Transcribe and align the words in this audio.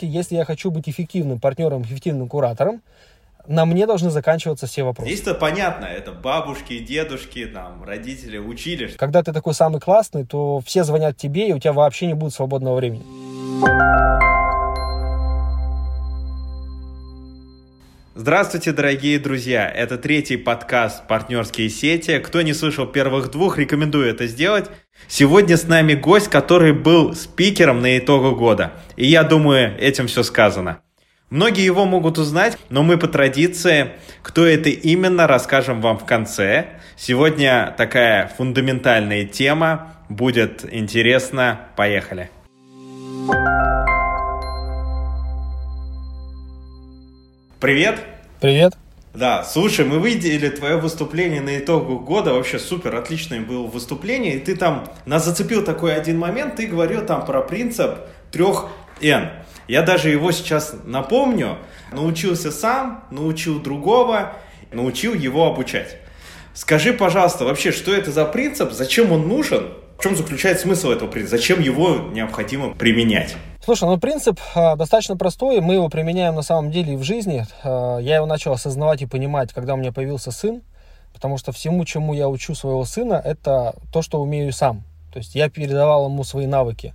Если 0.00 0.36
я 0.36 0.44
хочу 0.44 0.70
быть 0.70 0.88
эффективным 0.88 1.40
партнером, 1.40 1.82
эффективным 1.82 2.28
куратором, 2.28 2.82
на 3.46 3.64
мне 3.66 3.86
должны 3.86 4.10
заканчиваться 4.10 4.66
все 4.66 4.82
вопросы. 4.84 5.10
Здесь-то 5.10 5.34
понятно, 5.34 5.84
это 5.84 6.12
бабушки, 6.12 6.78
дедушки, 6.78 7.46
там, 7.46 7.84
родители 7.84 8.38
учили. 8.38 8.88
Когда 8.96 9.22
ты 9.22 9.32
такой 9.32 9.54
самый 9.54 9.80
классный, 9.80 10.24
то 10.24 10.60
все 10.64 10.84
звонят 10.84 11.16
тебе, 11.16 11.48
и 11.48 11.52
у 11.52 11.58
тебя 11.58 11.72
вообще 11.72 12.06
не 12.06 12.14
будет 12.14 12.32
свободного 12.32 12.76
времени. 12.76 13.04
Здравствуйте, 18.16 18.70
дорогие 18.70 19.18
друзья! 19.18 19.68
Это 19.68 19.98
третий 19.98 20.36
подкаст 20.36 21.08
«Партнерские 21.08 21.68
сети». 21.68 22.20
Кто 22.20 22.42
не 22.42 22.52
слышал 22.52 22.86
первых 22.86 23.32
двух, 23.32 23.58
рекомендую 23.58 24.08
это 24.08 24.28
сделать. 24.28 24.70
Сегодня 25.08 25.56
с 25.56 25.66
нами 25.66 25.94
гость, 25.94 26.28
который 26.28 26.72
был 26.72 27.16
спикером 27.16 27.82
на 27.82 27.98
итогу 27.98 28.36
года. 28.36 28.74
И 28.94 29.04
я 29.04 29.24
думаю, 29.24 29.76
этим 29.80 30.06
все 30.06 30.22
сказано. 30.22 30.78
Многие 31.28 31.64
его 31.64 31.86
могут 31.86 32.16
узнать, 32.16 32.56
но 32.68 32.84
мы 32.84 32.98
по 32.98 33.08
традиции, 33.08 33.90
кто 34.22 34.46
это 34.46 34.68
именно, 34.68 35.26
расскажем 35.26 35.80
вам 35.80 35.98
в 35.98 36.06
конце. 36.06 36.66
Сегодня 36.94 37.74
такая 37.76 38.28
фундаментальная 38.28 39.24
тема. 39.24 39.96
Будет 40.08 40.64
интересно. 40.72 41.62
Поехали! 41.74 42.30
Привет! 47.64 47.98
Привет! 48.42 48.74
Да, 49.14 49.42
слушай, 49.42 49.86
мы 49.86 49.98
видели 50.06 50.50
твое 50.50 50.76
выступление 50.76 51.40
на 51.40 51.58
итогу 51.58 51.98
года, 51.98 52.34
вообще 52.34 52.58
супер, 52.58 52.94
отличное 52.94 53.40
было 53.40 53.66
выступление, 53.66 54.34
и 54.34 54.38
ты 54.38 54.54
там, 54.54 54.86
нас 55.06 55.24
зацепил 55.24 55.64
такой 55.64 55.96
один 55.96 56.18
момент, 56.18 56.56
ты 56.56 56.66
говорил 56.66 57.06
там 57.06 57.24
про 57.24 57.40
принцип 57.40 58.00
трех 58.30 58.66
N. 59.00 59.30
Я 59.66 59.80
даже 59.80 60.10
его 60.10 60.30
сейчас 60.30 60.76
напомню, 60.84 61.56
научился 61.90 62.52
сам, 62.52 63.04
научил 63.10 63.58
другого, 63.60 64.34
научил 64.70 65.14
его 65.14 65.46
обучать. 65.46 65.96
Скажи, 66.52 66.92
пожалуйста, 66.92 67.46
вообще, 67.46 67.72
что 67.72 67.94
это 67.94 68.12
за 68.12 68.26
принцип, 68.26 68.72
зачем 68.72 69.10
он 69.10 69.26
нужен, 69.26 69.72
в 69.98 70.02
чем 70.02 70.16
заключается 70.16 70.64
смысл 70.64 70.90
этого 70.90 71.08
принципа, 71.08 71.38
зачем 71.38 71.62
его 71.62 72.10
необходимо 72.12 72.74
применять? 72.74 73.34
Слушай, 73.64 73.84
ну 73.84 73.96
принцип 73.96 74.38
э, 74.54 74.76
достаточно 74.76 75.16
простой, 75.16 75.62
мы 75.62 75.72
его 75.72 75.88
применяем 75.88 76.34
на 76.34 76.42
самом 76.42 76.70
деле 76.70 76.92
и 76.92 76.96
в 76.96 77.02
жизни. 77.02 77.46
Э, 77.62 77.96
я 77.98 78.16
его 78.16 78.26
начал 78.26 78.52
осознавать 78.52 79.00
и 79.00 79.06
понимать, 79.06 79.54
когда 79.54 79.72
у 79.72 79.78
меня 79.78 79.90
появился 79.90 80.32
сын, 80.32 80.60
потому 81.14 81.38
что 81.38 81.50
всему, 81.50 81.82
чему 81.86 82.12
я 82.12 82.28
учу 82.28 82.54
своего 82.54 82.84
сына, 82.84 83.14
это 83.14 83.74
то, 83.90 84.02
что 84.02 84.20
умею 84.20 84.52
сам. 84.52 84.82
То 85.14 85.18
есть 85.18 85.34
я 85.34 85.48
передавал 85.48 86.10
ему 86.10 86.24
свои 86.24 86.44
навыки. 86.44 86.92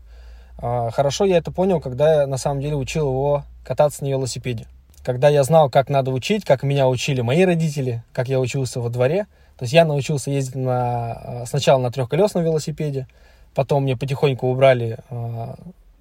Э, 0.61 0.91
хорошо 0.93 1.25
я 1.25 1.37
это 1.37 1.51
понял, 1.51 1.81
когда 1.81 2.21
я 2.21 2.27
на 2.27 2.37
самом 2.37 2.61
деле 2.61 2.75
учил 2.75 3.07
его 3.07 3.45
кататься 3.63 4.03
на 4.03 4.09
велосипеде. 4.09 4.67
Когда 5.03 5.27
я 5.27 5.41
знал, 5.41 5.71
как 5.71 5.89
надо 5.89 6.11
учить, 6.11 6.45
как 6.45 6.61
меня 6.61 6.87
учили 6.87 7.21
мои 7.21 7.45
родители, 7.45 8.03
как 8.13 8.27
я 8.27 8.39
учился 8.39 8.79
во 8.79 8.89
дворе. 8.89 9.25
То 9.57 9.63
есть 9.63 9.73
я 9.73 9.85
научился 9.85 10.29
ездить 10.29 10.53
на, 10.53 11.45
сначала 11.47 11.81
на 11.81 11.91
трехколесном 11.91 12.43
велосипеде, 12.43 13.07
потом 13.55 13.81
мне 13.81 13.97
потихоньку 13.97 14.45
убрали 14.45 14.99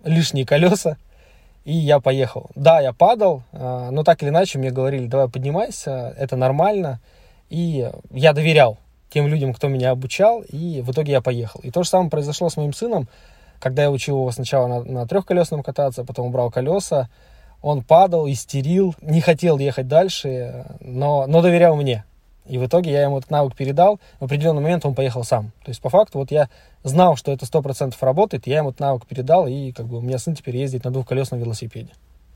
лишние 0.04 0.46
колеса, 0.46 0.96
и 1.64 1.72
я 1.72 2.00
поехал. 2.00 2.50
Да, 2.54 2.80
я 2.80 2.92
падал, 2.92 3.42
а, 3.52 3.90
но 3.90 4.04
так 4.04 4.22
или 4.22 4.30
иначе 4.30 4.58
мне 4.58 4.70
говорили, 4.70 5.06
давай 5.06 5.28
поднимайся, 5.28 6.14
это 6.18 6.36
нормально. 6.36 7.00
И 7.50 7.90
я 8.10 8.32
доверял 8.32 8.78
тем 9.10 9.26
людям, 9.26 9.54
кто 9.54 9.68
меня 9.68 9.90
обучал, 9.90 10.42
и 10.42 10.80
в 10.82 10.90
итоге 10.92 11.12
я 11.12 11.20
поехал. 11.20 11.60
И 11.62 11.70
то 11.70 11.82
же 11.82 11.88
самое 11.88 12.10
произошло 12.10 12.48
с 12.48 12.56
моим 12.56 12.72
сыном, 12.72 13.08
когда 13.58 13.82
я 13.82 13.90
учил 13.90 14.16
его 14.16 14.30
сначала 14.30 14.66
на, 14.66 14.84
на 14.84 15.06
трехколесном 15.06 15.62
кататься, 15.62 16.04
потом 16.04 16.26
убрал 16.26 16.50
колеса, 16.50 17.08
он 17.60 17.82
падал, 17.82 18.28
истерил, 18.28 18.94
не 19.00 19.20
хотел 19.20 19.58
ехать 19.58 19.88
дальше, 19.88 20.66
но, 20.80 21.26
но 21.26 21.42
доверял 21.42 21.74
мне. 21.74 22.04
И 22.48 22.58
в 22.58 22.66
итоге 22.66 22.90
я 22.92 23.02
ему 23.02 23.18
этот 23.18 23.30
навык 23.30 23.54
передал, 23.54 24.00
в 24.20 24.24
определенный 24.24 24.62
момент 24.62 24.84
он 24.86 24.94
поехал 24.94 25.24
сам. 25.24 25.52
То 25.64 25.70
есть, 25.70 25.80
по 25.80 25.90
факту, 25.90 26.18
вот 26.18 26.30
я 26.30 26.48
знал, 26.82 27.16
что 27.16 27.32
это 27.32 27.46
сто 27.46 27.62
процентов 27.62 28.02
работает, 28.02 28.46
я 28.46 28.58
ему 28.58 28.70
этот 28.70 28.80
навык 28.80 29.06
передал, 29.06 29.46
и 29.46 29.72
как 29.72 29.86
бы 29.86 29.98
у 29.98 30.00
меня 30.00 30.18
сын 30.18 30.34
теперь 30.34 30.56
ездит 30.56 30.84
на 30.84 30.90
двухколесном 30.90 31.40
велосипеде. 31.40 31.90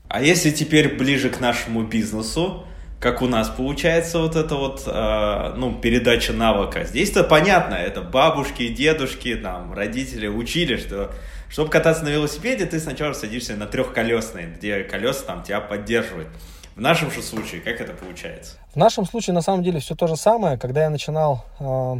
А 0.09 0.21
если 0.21 0.51
теперь 0.51 0.95
ближе 0.95 1.29
к 1.29 1.39
нашему 1.39 1.83
бизнесу, 1.83 2.63
как 2.99 3.21
у 3.21 3.27
нас 3.27 3.49
получается 3.49 4.19
вот 4.19 4.37
это 4.37 4.55
вот, 4.55 4.83
э, 4.85 5.53
ну, 5.57 5.73
передача 5.73 6.31
навыка. 6.31 6.85
Здесь-то 6.85 7.25
понятно, 7.25 7.73
это 7.73 8.01
бабушки, 8.01 8.69
дедушки, 8.69 9.35
там, 9.35 9.73
родители 9.73 10.27
учили, 10.27 10.77
что 10.77 11.11
чтобы 11.49 11.69
кататься 11.69 12.03
на 12.05 12.09
велосипеде, 12.09 12.65
ты 12.65 12.79
сначала 12.79 13.13
садишься 13.13 13.55
на 13.55 13.67
трехколесный, 13.67 14.45
где 14.45 14.83
колеса 14.83 15.25
там 15.25 15.43
тебя 15.43 15.59
поддерживают. 15.59 16.29
В 16.75 16.81
нашем 16.81 17.11
же 17.11 17.21
случае, 17.21 17.61
как 17.61 17.79
это 17.79 17.93
получается? 17.93 18.57
В 18.73 18.77
нашем 18.77 19.05
случае, 19.05 19.35
на 19.35 19.41
самом 19.41 19.63
деле, 19.63 19.79
все 19.79 19.95
то 19.95 20.07
же 20.07 20.15
самое. 20.15 20.57
Когда 20.57 20.83
я 20.83 20.89
начинал, 20.89 21.45
э, 21.59 21.95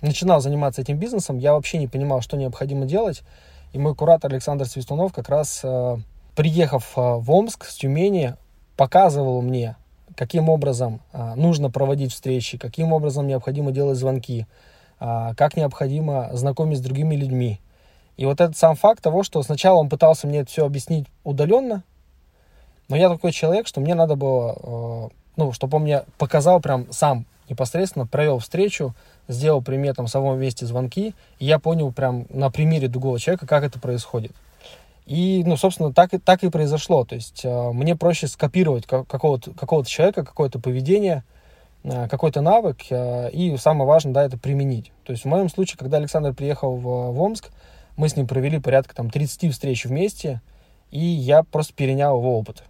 начинал 0.00 0.40
заниматься 0.40 0.80
этим 0.80 0.96
бизнесом, 0.96 1.38
я 1.38 1.52
вообще 1.52 1.76
не 1.76 1.88
понимал, 1.88 2.22
что 2.22 2.38
необходимо 2.38 2.86
делать. 2.86 3.22
И 3.74 3.78
мой 3.78 3.94
куратор 3.94 4.32
Александр 4.32 4.64
Свистунов 4.64 5.12
как 5.12 5.28
раз, 5.28 5.60
э, 5.62 5.96
приехав 6.34 6.92
э, 6.96 7.00
в 7.00 7.30
Омск 7.30 7.66
с 7.66 7.74
Тюмени, 7.74 8.34
показывал 8.76 9.42
мне, 9.42 9.76
каким 10.16 10.48
образом 10.48 11.02
э, 11.12 11.34
нужно 11.36 11.70
проводить 11.70 12.12
встречи, 12.12 12.56
каким 12.56 12.94
образом 12.94 13.26
необходимо 13.26 13.72
делать 13.72 13.98
звонки, 13.98 14.46
э, 15.00 15.34
как 15.36 15.54
необходимо 15.56 16.30
знакомить 16.32 16.78
с 16.78 16.82
другими 16.82 17.14
людьми. 17.14 17.60
И 18.16 18.24
вот 18.24 18.40
этот 18.40 18.56
сам 18.56 18.74
факт 18.74 19.02
того, 19.02 19.22
что 19.22 19.42
сначала 19.42 19.78
он 19.78 19.90
пытался 19.90 20.26
мне 20.26 20.40
это 20.40 20.50
все 20.50 20.64
объяснить 20.64 21.06
удаленно, 21.24 21.82
но 22.92 22.98
я 22.98 23.08
такой 23.08 23.32
человек, 23.32 23.66
что 23.66 23.80
мне 23.80 23.94
надо 23.94 24.16
было, 24.16 24.54
э, 24.62 25.08
ну, 25.38 25.52
чтобы 25.52 25.78
он 25.78 25.84
мне 25.84 26.04
показал 26.18 26.60
прям 26.60 26.92
сам 26.92 27.24
непосредственно, 27.48 28.06
провел 28.06 28.38
встречу, 28.38 28.94
сделал 29.28 29.62
при 29.62 29.78
мне 29.78 29.94
там 29.94 30.08
в 30.08 30.10
самом 30.10 30.38
месте 30.38 30.66
звонки, 30.66 31.14
и 31.38 31.46
я 31.46 31.58
понял 31.58 31.90
прям 31.90 32.26
на 32.28 32.50
примере 32.50 32.88
другого 32.88 33.18
человека, 33.18 33.46
как 33.46 33.64
это 33.64 33.80
происходит. 33.80 34.32
И, 35.06 35.42
ну, 35.46 35.56
собственно, 35.56 35.90
так, 35.90 36.12
и 36.12 36.18
так 36.18 36.44
и 36.44 36.50
произошло. 36.50 37.06
То 37.06 37.14
есть 37.14 37.46
э, 37.46 37.72
мне 37.72 37.96
проще 37.96 38.26
скопировать 38.26 38.84
какого-то, 38.84 39.52
какого-то 39.52 39.88
человека, 39.88 40.22
какое-то 40.22 40.58
поведение, 40.58 41.24
э, 41.84 42.08
какой-то 42.08 42.42
навык, 42.42 42.76
э, 42.90 43.30
и 43.30 43.56
самое 43.56 43.88
важное, 43.88 44.12
да, 44.12 44.22
это 44.22 44.36
применить. 44.36 44.92
То 45.04 45.12
есть 45.12 45.24
в 45.24 45.28
моем 45.28 45.48
случае, 45.48 45.78
когда 45.78 45.96
Александр 45.96 46.34
приехал 46.34 46.76
в, 46.76 46.82
в 46.82 47.22
Омск, 47.22 47.52
мы 47.96 48.10
с 48.10 48.16
ним 48.16 48.26
провели 48.26 48.58
порядка 48.58 48.94
там 48.94 49.08
30 49.08 49.50
встреч 49.50 49.86
вместе, 49.86 50.42
и 50.90 51.00
я 51.00 51.42
просто 51.42 51.72
перенял 51.72 52.18
его 52.18 52.38
опыт. 52.38 52.64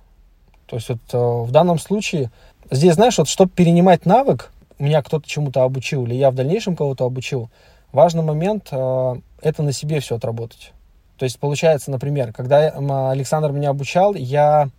То 0.73 0.77
есть 0.77 0.89
вот 0.89 1.01
э, 1.13 1.19
в 1.19 1.51
данном 1.51 1.79
случае, 1.79 2.31
здесь, 2.71 2.95
знаешь, 2.95 3.19
вот 3.19 3.29
чтобы 3.29 3.51
перенимать 3.51 4.07
навык, 4.07 4.51
меня 4.79 5.03
кто-то 5.03 5.29
чему-то 5.29 5.65
обучил, 5.65 6.07
или 6.07 6.15
я 6.15 6.31
в 6.31 6.35
дальнейшем 6.35 6.77
кого-то 6.77 7.05
обучил, 7.05 7.51
важный 7.93 8.23
момент 8.23 8.69
э, 8.71 9.15
это 9.43 9.63
на 9.63 9.73
себе 9.73 10.01
все 10.01 10.17
отработать. 10.17 10.73
То 11.19 11.25
есть 11.25 11.39
получается, 11.39 11.91
например, 11.91 12.33
когда 12.33 12.71
Александр 13.11 13.53
меня 13.53 13.69
обучал, 13.69 14.15
я, 14.15 14.71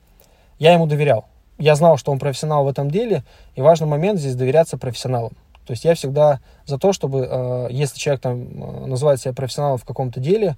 я 0.57 0.73
ему 0.73 0.87
доверял. 0.87 1.25
Я 1.59 1.75
знал, 1.75 1.97
что 1.97 2.11
он 2.11 2.17
профессионал 2.17 2.63
в 2.65 2.69
этом 2.69 2.89
деле, 2.89 3.23
и 3.53 3.61
важный 3.61 3.85
момент 3.85 4.19
здесь 4.19 4.33
доверяться 4.33 4.79
профессионалам. 4.79 5.33
То 5.67 5.73
есть 5.73 5.85
я 5.85 5.93
всегда 5.93 6.39
за 6.65 6.79
то, 6.79 6.91
чтобы, 6.91 7.27
э, 7.29 7.67
если 7.69 7.99
человек 7.99 8.21
там 8.21 8.89
называет 8.89 9.21
себя 9.21 9.35
профессионалом 9.35 9.77
в 9.77 9.85
каком-то 9.85 10.19
деле, 10.19 10.57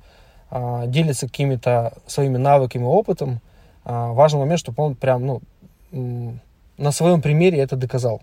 делится 0.49 1.27
какими-то 1.27 1.91
своими 2.07 2.37
навыками, 2.37 2.85
опытом, 2.85 3.41
важный 3.85 4.39
момент, 4.39 4.59
чтобы 4.59 4.83
он 4.83 4.95
прям, 4.95 5.25
ну, 5.25 6.39
на 6.77 6.91
своем 6.91 7.21
примере 7.21 7.59
это 7.59 7.75
доказал. 7.75 8.21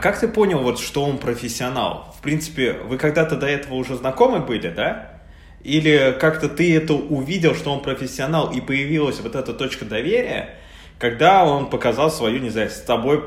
Как 0.00 0.18
ты 0.18 0.28
понял, 0.28 0.62
вот, 0.62 0.78
что 0.78 1.04
он 1.04 1.18
профессионал? 1.18 2.06
В 2.16 2.22
принципе, 2.22 2.72
вы 2.72 2.96
когда-то 2.96 3.36
до 3.36 3.46
этого 3.46 3.74
уже 3.74 3.96
знакомы 3.96 4.40
были, 4.40 4.70
да? 4.70 5.10
Или 5.62 6.16
как-то 6.18 6.48
ты 6.48 6.74
это 6.74 6.94
увидел, 6.94 7.54
что 7.54 7.70
он 7.70 7.82
профессионал, 7.82 8.50
и 8.50 8.62
появилась 8.62 9.20
вот 9.20 9.34
эта 9.34 9.52
точка 9.52 9.84
доверия, 9.84 10.54
когда 10.98 11.44
он 11.44 11.68
показал 11.68 12.10
свою, 12.10 12.40
не 12.40 12.48
знаю, 12.48 12.70
с 12.70 12.80
тобой 12.80 13.22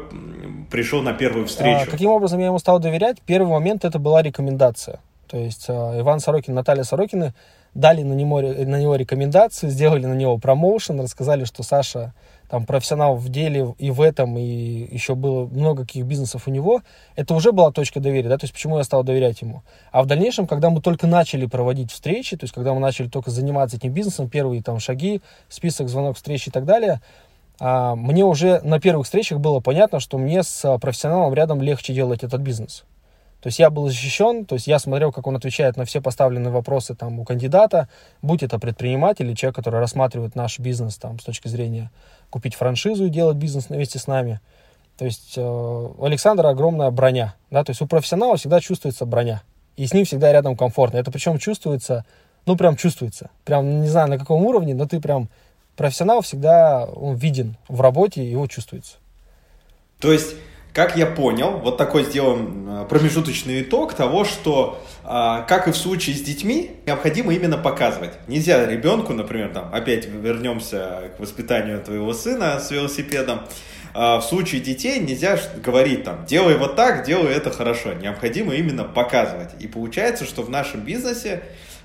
пришел 0.71 1.03
на 1.03 1.13
первую 1.13 1.45
встречу? 1.45 1.85
А, 1.87 1.91
каким 1.91 2.09
образом 2.09 2.39
я 2.39 2.47
ему 2.47 2.57
стал 2.57 2.79
доверять? 2.79 3.21
Первый 3.21 3.51
момент 3.51 3.85
это 3.85 3.99
была 3.99 4.23
рекомендация. 4.23 4.99
То 5.27 5.37
есть 5.37 5.65
а, 5.69 5.99
Иван 5.99 6.19
Сорокин, 6.19 6.55
Наталья 6.55 6.83
Сорокины 6.83 7.35
дали 7.73 8.03
на 8.03 8.13
него, 8.13 8.41
на 8.41 8.79
него 8.79 8.95
рекомендацию, 8.95 9.69
сделали 9.69 10.05
на 10.05 10.13
него 10.13 10.37
промоушен, 10.37 10.99
рассказали, 10.99 11.43
что 11.45 11.63
Саша 11.63 12.13
там 12.49 12.65
профессионал 12.65 13.15
в 13.15 13.29
деле 13.29 13.73
и 13.79 13.89
в 13.89 13.99
этом, 13.99 14.37
и 14.37 14.43
еще 14.93 15.15
было 15.15 15.47
много 15.47 15.85
каких 15.85 16.05
бизнесов 16.05 16.47
у 16.47 16.51
него, 16.51 16.81
это 17.15 17.33
уже 17.33 17.51
была 17.51 17.71
точка 17.71 17.99
доверия, 17.99 18.29
да, 18.29 18.37
то 18.37 18.43
есть 18.43 18.53
почему 18.53 18.77
я 18.77 18.83
стал 18.83 19.03
доверять 19.03 19.41
ему. 19.41 19.63
А 19.91 20.03
в 20.03 20.05
дальнейшем, 20.05 20.45
когда 20.45 20.69
мы 20.69 20.79
только 20.79 21.07
начали 21.07 21.47
проводить 21.47 21.91
встречи, 21.91 22.37
то 22.37 22.43
есть 22.43 22.53
когда 22.53 22.75
мы 22.75 22.79
начали 22.79 23.07
только 23.07 23.31
заниматься 23.31 23.77
этим 23.77 23.91
бизнесом, 23.91 24.29
первые 24.29 24.61
там 24.61 24.79
шаги, 24.79 25.21
список 25.49 25.89
звонок 25.89 26.15
встреч 26.15 26.47
и 26.47 26.51
так 26.51 26.65
далее, 26.65 27.01
а, 27.59 27.95
мне 27.95 28.23
уже 28.23 28.61
на 28.61 28.79
первых 28.79 29.05
встречах 29.05 29.39
было 29.39 29.59
понятно, 29.59 29.99
что 29.99 30.19
мне 30.19 30.43
с 30.43 30.77
профессионалом 30.77 31.33
рядом 31.33 31.59
легче 31.59 31.93
делать 31.93 32.23
этот 32.23 32.41
бизнес. 32.41 32.83
То 33.43 33.47
есть 33.47 33.59
я 33.59 33.69
был 33.69 33.89
защищен, 33.89 34.45
то 34.45 34.55
есть 34.55 34.67
я 34.67 34.79
смотрел, 34.79 35.11
как 35.11 35.27
он 35.27 35.35
отвечает 35.35 35.75
на 35.75 35.83
все 35.83 35.99
поставленные 35.99 36.49
вопросы 36.49 36.95
там 36.95 37.19
у 37.19 37.25
кандидата, 37.25 37.89
будь 38.21 38.41
это 38.41 38.57
предприниматель 38.57 39.25
или 39.25 39.35
человек, 39.35 39.57
который 39.57 39.81
рассматривает 39.81 40.33
наш 40.33 40.59
бизнес 40.59 40.95
там 40.95 41.19
с 41.19 41.25
точки 41.25 41.49
зрения 41.49 41.91
купить 42.29 42.55
франшизу 42.55 43.07
и 43.07 43.09
делать 43.09 43.35
бизнес 43.35 43.67
вместе 43.67 43.99
с 43.99 44.07
нами. 44.07 44.39
То 44.97 45.03
есть 45.03 45.33
э, 45.35 45.41
у 45.41 46.05
Александра 46.05 46.47
огромная 46.47 46.89
броня, 46.89 47.35
да, 47.51 47.65
то 47.65 47.71
есть 47.71 47.81
у 47.81 47.85
профессионала 47.85 48.37
всегда 48.37 48.61
чувствуется 48.61 49.05
броня, 49.05 49.43
и 49.75 49.85
с 49.85 49.93
ним 49.93 50.05
всегда 50.05 50.31
рядом 50.31 50.55
комфортно. 50.55 50.95
Это 50.95 51.11
причем 51.11 51.37
чувствуется, 51.37 52.05
ну 52.45 52.55
прям 52.55 52.77
чувствуется, 52.77 53.29
прям 53.43 53.81
не 53.81 53.89
знаю 53.89 54.07
на 54.07 54.17
каком 54.17 54.45
уровне, 54.45 54.73
но 54.73 54.87
ты 54.87 55.01
прям 55.01 55.27
профессионал 55.75 56.21
всегда 56.21 56.85
он 56.85 57.15
виден 57.15 57.57
в 57.67 57.81
работе, 57.81 58.23
его 58.23 58.47
чувствуется. 58.47 58.99
То 59.99 60.13
есть 60.13 60.33
как 60.73 60.97
я 60.97 61.05
понял, 61.05 61.59
вот 61.59 61.77
такой 61.77 62.03
сделаем 62.03 62.67
э, 62.67 62.85
промежуточный 62.85 63.61
итог 63.61 63.93
того, 63.93 64.25
что, 64.25 64.83
а, 65.03 65.43
как 65.43 65.67
и 65.67 65.71
в 65.71 65.77
случае 65.77 66.15
с 66.15 66.21
детьми, 66.21 66.71
необходимо 66.87 67.31
именно 67.31 67.59
показывать. 67.59 68.13
Нельзя 68.27 68.65
ребенку, 68.65 69.13
например, 69.13 69.49
там, 69.53 69.69
опять 69.71 70.07
вернемся 70.07 71.11
к 71.15 71.19
воспитанию 71.19 71.79
твоего 71.79 72.11
сына 72.13 72.59
с 72.59 72.71
велосипедом, 72.71 73.41
а, 73.93 74.19
в 74.19 74.23
случае 74.23 74.61
детей 74.61 74.99
нельзя 74.99 75.39
говорить 75.63 76.03
там, 76.03 76.25
делай 76.25 76.57
вот 76.57 76.75
так, 76.75 77.05
делай 77.05 77.31
это 77.33 77.51
хорошо. 77.51 77.93
Необходимо 77.93 78.55
именно 78.55 78.83
показывать. 78.83 79.51
И 79.59 79.67
получается, 79.67 80.25
что 80.25 80.41
в 80.41 80.49
нашем 80.49 80.81
бизнесе 80.81 81.43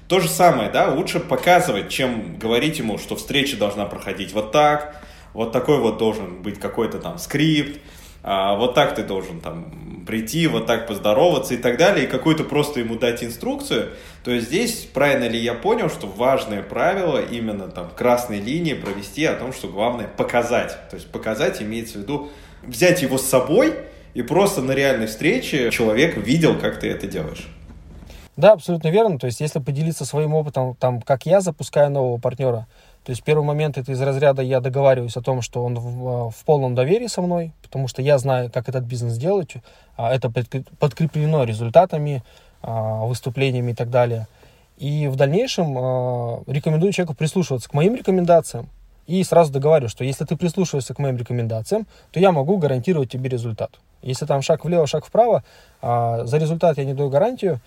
то 0.08 0.18
же 0.18 0.28
самое, 0.28 0.70
да, 0.70 0.88
лучше 0.88 1.20
показывать, 1.20 1.90
чем 1.90 2.38
говорить 2.38 2.78
ему, 2.78 2.96
что 2.96 3.16
встреча 3.16 3.58
должна 3.58 3.84
проходить 3.84 4.32
вот 4.32 4.50
так, 4.52 5.02
вот 5.34 5.52
такой 5.52 5.78
вот 5.78 5.98
должен 5.98 6.40
быть 6.40 6.58
какой-то 6.58 6.98
там 6.98 7.18
скрипт, 7.18 7.78
а, 8.22 8.56
вот 8.56 8.74
так 8.74 8.94
ты 8.94 9.02
должен 9.02 9.40
там 9.40 10.04
прийти, 10.06 10.46
вот 10.46 10.66
так 10.66 10.86
поздороваться 10.86 11.54
и 11.54 11.58
так 11.58 11.76
далее, 11.76 12.06
и 12.06 12.08
какую-то 12.08 12.44
просто 12.44 12.80
ему 12.80 12.96
дать 12.96 13.22
инструкцию, 13.22 13.90
то 14.24 14.30
есть 14.30 14.48
здесь, 14.48 14.88
правильно 14.92 15.28
ли 15.28 15.38
я 15.38 15.54
понял, 15.54 15.90
что 15.90 16.06
важное 16.06 16.62
правило 16.62 17.22
именно 17.22 17.68
там 17.68 17.90
красной 17.94 18.40
линии 18.40 18.74
провести 18.74 19.24
о 19.26 19.34
том, 19.34 19.52
что 19.52 19.68
главное 19.68 20.06
показать. 20.06 20.76
То 20.90 20.96
есть 20.96 21.10
показать 21.10 21.60
имеется 21.62 21.98
в 21.98 22.02
виду 22.02 22.30
взять 22.62 23.02
его 23.02 23.18
с 23.18 23.26
собой 23.26 23.74
и 24.14 24.22
просто 24.22 24.62
на 24.62 24.72
реальной 24.72 25.06
встрече 25.06 25.70
человек 25.70 26.16
видел, 26.16 26.58
как 26.58 26.80
ты 26.80 26.88
это 26.88 27.06
делаешь. 27.06 27.46
Да, 28.36 28.52
абсолютно 28.52 28.88
верно. 28.88 29.18
То 29.18 29.26
есть, 29.26 29.40
если 29.40 29.58
поделиться 29.58 30.04
своим 30.04 30.32
опытом, 30.32 30.76
там, 30.76 31.02
как 31.02 31.26
я 31.26 31.40
запускаю 31.40 31.90
нового 31.90 32.18
партнера, 32.18 32.66
то 33.08 33.12
есть 33.12 33.22
первый 33.22 33.42
момент 33.42 33.78
это 33.78 33.90
из 33.90 34.02
разряда 34.02 34.42
я 34.42 34.60
договариваюсь 34.60 35.16
о 35.16 35.22
том, 35.22 35.40
что 35.40 35.64
он 35.64 35.76
в, 35.76 36.30
в 36.30 36.44
полном 36.44 36.74
доверии 36.74 37.06
со 37.06 37.22
мной, 37.22 37.52
потому 37.62 37.88
что 37.88 38.02
я 38.02 38.18
знаю, 38.18 38.50
как 38.52 38.68
этот 38.68 38.84
бизнес 38.84 39.16
делать, 39.16 39.54
а 39.96 40.14
это 40.14 40.30
подкреплено 40.78 41.44
результатами, 41.44 42.22
а, 42.60 43.06
выступлениями 43.06 43.70
и 43.70 43.74
так 43.74 43.88
далее. 43.88 44.26
И 44.76 45.06
в 45.06 45.16
дальнейшем 45.16 45.74
а, 45.78 46.42
рекомендую 46.46 46.92
человеку 46.92 47.14
прислушиваться 47.14 47.70
к 47.70 47.72
моим 47.72 47.94
рекомендациям 47.94 48.68
и 49.06 49.24
сразу 49.24 49.54
договариваю, 49.54 49.88
что 49.88 50.04
если 50.04 50.26
ты 50.26 50.36
прислушиваешься 50.36 50.92
к 50.92 50.98
моим 50.98 51.16
рекомендациям, 51.16 51.86
то 52.10 52.20
я 52.20 52.30
могу 52.30 52.58
гарантировать 52.58 53.10
тебе 53.10 53.30
результат. 53.30 53.70
Если 54.02 54.26
там 54.26 54.42
шаг 54.42 54.66
влево, 54.66 54.86
шаг 54.86 55.06
вправо, 55.06 55.44
за 55.80 56.36
результат 56.36 56.76
я 56.76 56.84
не 56.84 56.92
даю 56.92 57.08
гарантию, 57.08 57.60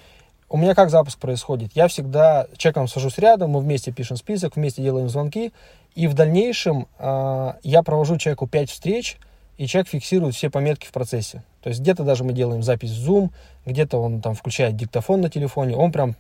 у 0.52 0.58
меня 0.58 0.76
как 0.76 0.90
запуск 0.90 1.18
происходит? 1.18 1.72
Я 1.76 1.88
всегда 1.88 2.46
человеком 2.58 2.90
сажусь 2.90 3.18
рядом, 3.18 3.52
мы 3.52 3.62
вместе 3.62 3.94
пишем 3.94 4.18
список, 4.18 4.58
вместе 4.58 4.84
делаем 4.84 5.08
звонки, 5.08 5.54
и 5.96 6.08
в 6.08 6.14
дальнейшем 6.14 6.88
э, 7.00 7.54
я 7.64 7.84
провожу 7.84 8.18
человеку 8.18 8.48
5 8.48 8.70
встреч, 8.70 9.18
и 9.58 9.66
человек 9.66 9.88
фиксирует 9.88 10.36
все 10.36 10.50
пометки 10.50 10.86
в 10.88 10.92
процессе. 10.92 11.44
То 11.62 11.70
есть 11.70 11.80
где-то 11.80 12.04
даже 12.04 12.26
мы 12.26 12.34
делаем 12.34 12.64
запись 12.64 12.92
в 12.92 13.10
Zoom, 13.10 13.30
где-то 13.66 13.98
он 13.98 14.20
там 14.20 14.36
включает 14.36 14.76
диктофон 14.76 15.22
на 15.22 15.30
телефоне, 15.30 15.78
он 15.78 15.94
прям 15.94 16.16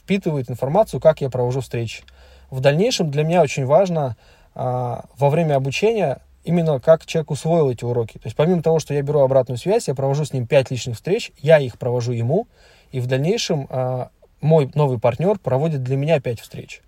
впитывает 0.00 0.50
информацию, 0.50 1.00
как 1.00 1.20
я 1.20 1.30
провожу 1.30 1.60
встречи. 1.60 2.02
В 2.50 2.58
дальнейшем 2.58 3.12
для 3.12 3.22
меня 3.22 3.40
очень 3.40 3.66
важно 3.66 4.16
э, 4.56 4.60
во 4.60 5.30
время 5.30 5.54
обучения 5.54 6.18
именно 6.42 6.80
как 6.80 7.06
человек 7.06 7.30
усвоил 7.30 7.70
эти 7.70 7.84
уроки. 7.84 8.14
То 8.14 8.26
есть 8.26 8.36
помимо 8.36 8.62
того, 8.62 8.80
что 8.80 8.94
я 8.94 9.02
беру 9.02 9.20
обратную 9.20 9.58
связь, 9.58 9.86
я 9.86 9.94
провожу 9.94 10.24
с 10.24 10.32
ним 10.32 10.48
5 10.48 10.72
личных 10.72 10.96
встреч, 10.96 11.30
я 11.38 11.58
их 11.58 11.78
провожу 11.78 12.10
ему, 12.10 12.48
и 12.92 13.00
в 13.00 13.06
дальнейшем 13.06 13.66
а, 13.70 14.10
мой 14.40 14.70
новый 14.74 14.98
партнер 14.98 15.38
проводит 15.38 15.82
для 15.82 15.96
меня 15.96 16.20
5 16.20 16.40
встреч. 16.40 16.82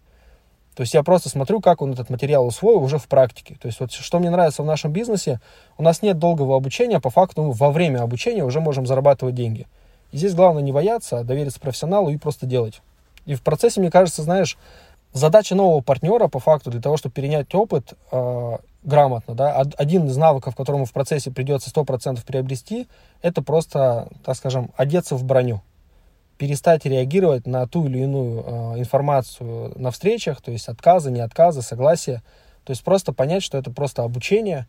То 0.74 0.82
есть 0.82 0.94
я 0.94 1.02
просто 1.02 1.28
смотрю, 1.28 1.60
как 1.60 1.82
он 1.82 1.92
этот 1.92 2.08
материал 2.08 2.46
усвоил 2.46 2.80
уже 2.80 2.98
в 2.98 3.08
практике. 3.08 3.56
То 3.60 3.66
есть 3.66 3.80
вот 3.80 3.90
что 3.90 4.20
мне 4.20 4.30
нравится 4.30 4.62
в 4.62 4.66
нашем 4.66 4.92
бизнесе, 4.92 5.40
у 5.76 5.82
нас 5.82 6.02
нет 6.02 6.18
долгого 6.18 6.56
обучения, 6.56 7.00
по 7.00 7.10
факту 7.10 7.42
мы 7.42 7.52
во 7.52 7.72
время 7.72 8.00
обучения 8.00 8.44
уже 8.44 8.60
можем 8.60 8.86
зарабатывать 8.86 9.34
деньги. 9.34 9.66
И 10.12 10.18
здесь 10.18 10.34
главное 10.34 10.62
не 10.62 10.70
бояться, 10.70 11.18
а 11.18 11.24
довериться 11.24 11.58
профессионалу 11.58 12.10
и 12.10 12.16
просто 12.16 12.46
делать. 12.46 12.80
И 13.26 13.34
в 13.34 13.42
процессе, 13.42 13.80
мне 13.80 13.90
кажется, 13.90 14.22
знаешь, 14.22 14.56
задача 15.12 15.56
нового 15.56 15.80
партнера 15.80 16.28
по 16.28 16.38
факту 16.38 16.70
для 16.70 16.80
того, 16.80 16.96
чтобы 16.96 17.12
перенять 17.12 17.52
опыт 17.54 17.94
э, 18.12 18.56
грамотно, 18.84 19.34
да, 19.34 19.60
один 19.76 20.06
из 20.06 20.16
навыков, 20.16 20.54
которому 20.54 20.84
в 20.84 20.92
процессе 20.92 21.32
придется 21.32 21.70
100% 21.70 22.24
приобрести, 22.24 22.86
это 23.20 23.42
просто, 23.42 24.08
так 24.24 24.36
скажем, 24.36 24.70
одеться 24.76 25.16
в 25.16 25.24
броню 25.24 25.60
перестать 26.38 26.86
реагировать 26.86 27.46
на 27.46 27.66
ту 27.66 27.86
или 27.86 27.98
иную 27.98 28.44
э, 28.46 28.78
информацию 28.78 29.72
на 29.76 29.90
встречах, 29.90 30.40
то 30.40 30.52
есть 30.52 30.68
отказы, 30.68 31.10
не 31.10 31.20
отказы, 31.20 31.62
согласия. 31.62 32.22
То 32.64 32.70
есть 32.70 32.84
просто 32.84 33.12
понять, 33.12 33.42
что 33.42 33.58
это 33.58 33.70
просто 33.70 34.04
обучение. 34.04 34.66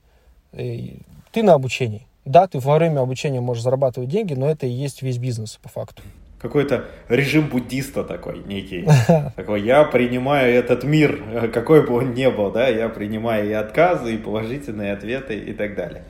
И 0.52 1.02
ты 1.32 1.44
на 1.44 1.54
обучении. 1.54 2.08
Да, 2.26 2.48
ты 2.48 2.60
во 2.60 2.76
время 2.78 3.02
обучения 3.02 3.40
можешь 3.40 3.64
зарабатывать 3.64 4.10
деньги, 4.10 4.34
но 4.34 4.50
это 4.50 4.66
и 4.66 4.70
есть 4.70 5.02
весь 5.02 5.18
бизнес 5.18 5.60
по 5.62 5.70
факту. 5.70 6.02
Какой-то 6.40 6.86
режим 7.08 7.50
буддиста 7.50 8.04
такой 8.04 8.40
некий. 8.46 8.88
Такой, 9.36 9.62
я 9.62 9.84
принимаю 9.84 10.54
этот 10.54 10.86
мир, 10.86 11.52
какой 11.54 11.86
бы 11.86 11.96
он 11.96 12.14
ни 12.14 12.28
был, 12.28 12.50
да, 12.50 12.70
я 12.70 12.88
принимаю 12.88 13.50
и 13.50 13.52
отказы, 13.52 14.16
и 14.16 14.18
положительные 14.18 14.94
ответы 14.94 15.38
и 15.38 15.54
так 15.54 15.76
далее. 15.76 16.04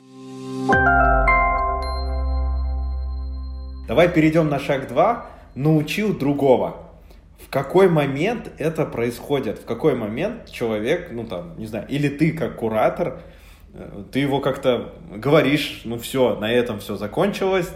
Давай 3.88 4.08
перейдем 4.08 4.48
на 4.48 4.60
шаг 4.60 4.86
два 4.86 5.26
научил 5.54 6.16
другого. 6.16 6.76
В 7.38 7.48
какой 7.50 7.88
момент 7.88 8.50
это 8.58 8.86
происходит? 8.86 9.58
В 9.58 9.64
какой 9.64 9.94
момент 9.94 10.50
человек, 10.50 11.08
ну 11.10 11.24
там, 11.24 11.58
не 11.58 11.66
знаю, 11.66 11.86
или 11.88 12.08
ты 12.08 12.32
как 12.32 12.56
куратор, 12.56 13.22
э, 13.74 14.04
ты 14.12 14.20
его 14.20 14.40
как-то 14.40 14.94
говоришь, 15.10 15.82
ну 15.84 15.98
все, 15.98 16.36
на 16.36 16.52
этом 16.52 16.78
все 16.78 16.96
закончилось, 16.96 17.68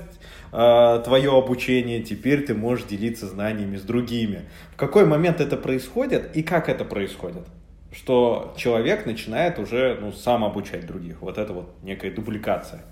э, 0.52 1.02
твое 1.04 1.36
обучение, 1.36 2.02
теперь 2.02 2.44
ты 2.44 2.54
можешь 2.54 2.86
делиться 2.86 3.26
знаниями 3.26 3.76
с 3.76 3.82
другими. 3.82 4.42
В 4.72 4.76
какой 4.76 5.06
момент 5.06 5.40
это 5.40 5.56
происходит 5.56 6.36
и 6.36 6.42
как 6.42 6.68
это 6.68 6.84
происходит? 6.84 7.46
Что 7.90 8.54
человек 8.56 9.06
начинает 9.06 9.58
уже 9.58 9.98
ну, 10.00 10.12
сам 10.12 10.44
обучать 10.44 10.86
других. 10.86 11.20
Вот 11.20 11.38
это 11.38 11.52
вот 11.52 11.74
некая 11.82 12.10
дубликация. 12.10 12.82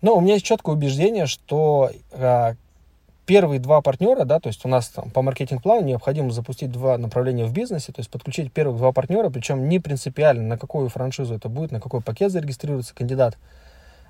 Ну, 0.00 0.14
у 0.14 0.20
меня 0.20 0.34
есть 0.34 0.46
четкое 0.46 0.76
убеждение, 0.76 1.26
что 1.26 1.90
э, 2.12 2.54
первые 3.28 3.60
два 3.60 3.82
партнера, 3.82 4.24
да, 4.24 4.40
то 4.40 4.46
есть 4.46 4.64
у 4.64 4.68
нас 4.68 4.88
там 4.88 5.10
по 5.10 5.20
маркетинг-плану 5.20 5.82
необходимо 5.82 6.30
запустить 6.30 6.72
два 6.72 6.96
направления 6.96 7.44
в 7.44 7.52
бизнесе, 7.52 7.92
то 7.92 8.00
есть 8.00 8.10
подключить 8.10 8.50
первых 8.50 8.78
два 8.78 8.90
партнера, 8.90 9.28
причем 9.28 9.68
не 9.68 9.78
принципиально, 9.80 10.42
на 10.42 10.56
какую 10.56 10.88
франшизу 10.88 11.34
это 11.34 11.50
будет, 11.50 11.70
на 11.70 11.78
какой 11.78 12.00
пакет 12.00 12.32
зарегистрируется 12.32 12.94
кандидат 12.94 13.36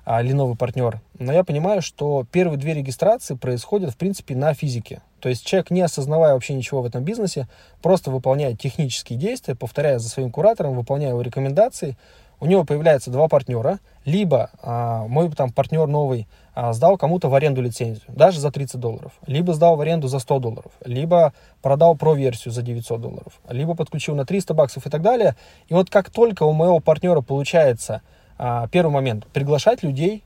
а, 0.05 0.23
или 0.23 0.31
новый 0.31 0.55
партнер. 0.55 1.01
Но 1.17 1.33
я 1.33 1.43
понимаю, 1.43 1.81
что 1.81 2.25
первые 2.31 2.57
две 2.57 2.73
регистрации 2.73 3.35
происходят, 3.35 3.91
в 3.91 3.97
принципе, 3.97 4.37
на 4.37 4.53
физике. 4.53 5.01
То 5.19 5.27
есть 5.27 5.45
человек, 5.45 5.69
не 5.69 5.81
осознавая 5.81 6.33
вообще 6.33 6.53
ничего 6.53 6.81
в 6.81 6.85
этом 6.85 7.03
бизнесе, 7.03 7.49
просто 7.81 8.11
выполняет 8.11 8.57
технические 8.57 9.19
действия, 9.19 9.53
повторяя 9.53 9.99
за 9.99 10.07
своим 10.07 10.31
куратором, 10.31 10.77
выполняя 10.77 11.09
его 11.09 11.21
рекомендации, 11.21 11.97
у 12.39 12.45
него 12.45 12.63
появляется 12.63 13.11
два 13.11 13.27
партнера, 13.27 13.79
либо 14.05 14.49
а, 14.61 15.05
мой 15.07 15.29
там 15.31 15.51
партнер 15.51 15.87
новый 15.87 16.27
а, 16.53 16.73
сдал 16.73 16.97
кому-то 16.97 17.29
в 17.29 17.35
аренду 17.35 17.61
лицензию, 17.61 18.03
даже 18.07 18.39
за 18.39 18.51
30 18.51 18.79
долларов, 18.79 19.11
либо 19.27 19.53
сдал 19.53 19.75
в 19.75 19.81
аренду 19.81 20.07
за 20.07 20.19
100 20.19 20.39
долларов, 20.39 20.71
либо 20.85 21.33
продал 21.61 21.95
про-версию 21.95 22.53
за 22.53 22.61
900 22.61 23.01
долларов, 23.01 23.33
либо 23.49 23.75
подключил 23.75 24.15
на 24.15 24.25
300 24.25 24.53
баксов 24.53 24.85
и 24.85 24.89
так 24.89 25.01
далее. 25.01 25.35
И 25.67 25.73
вот 25.73 25.89
как 25.89 26.09
только 26.09 26.43
у 26.43 26.53
моего 26.53 26.79
партнера 26.79 27.21
получается 27.21 28.01
а, 28.37 28.67
первый 28.67 28.91
момент 28.91 29.27
приглашать 29.27 29.83
людей 29.83 30.23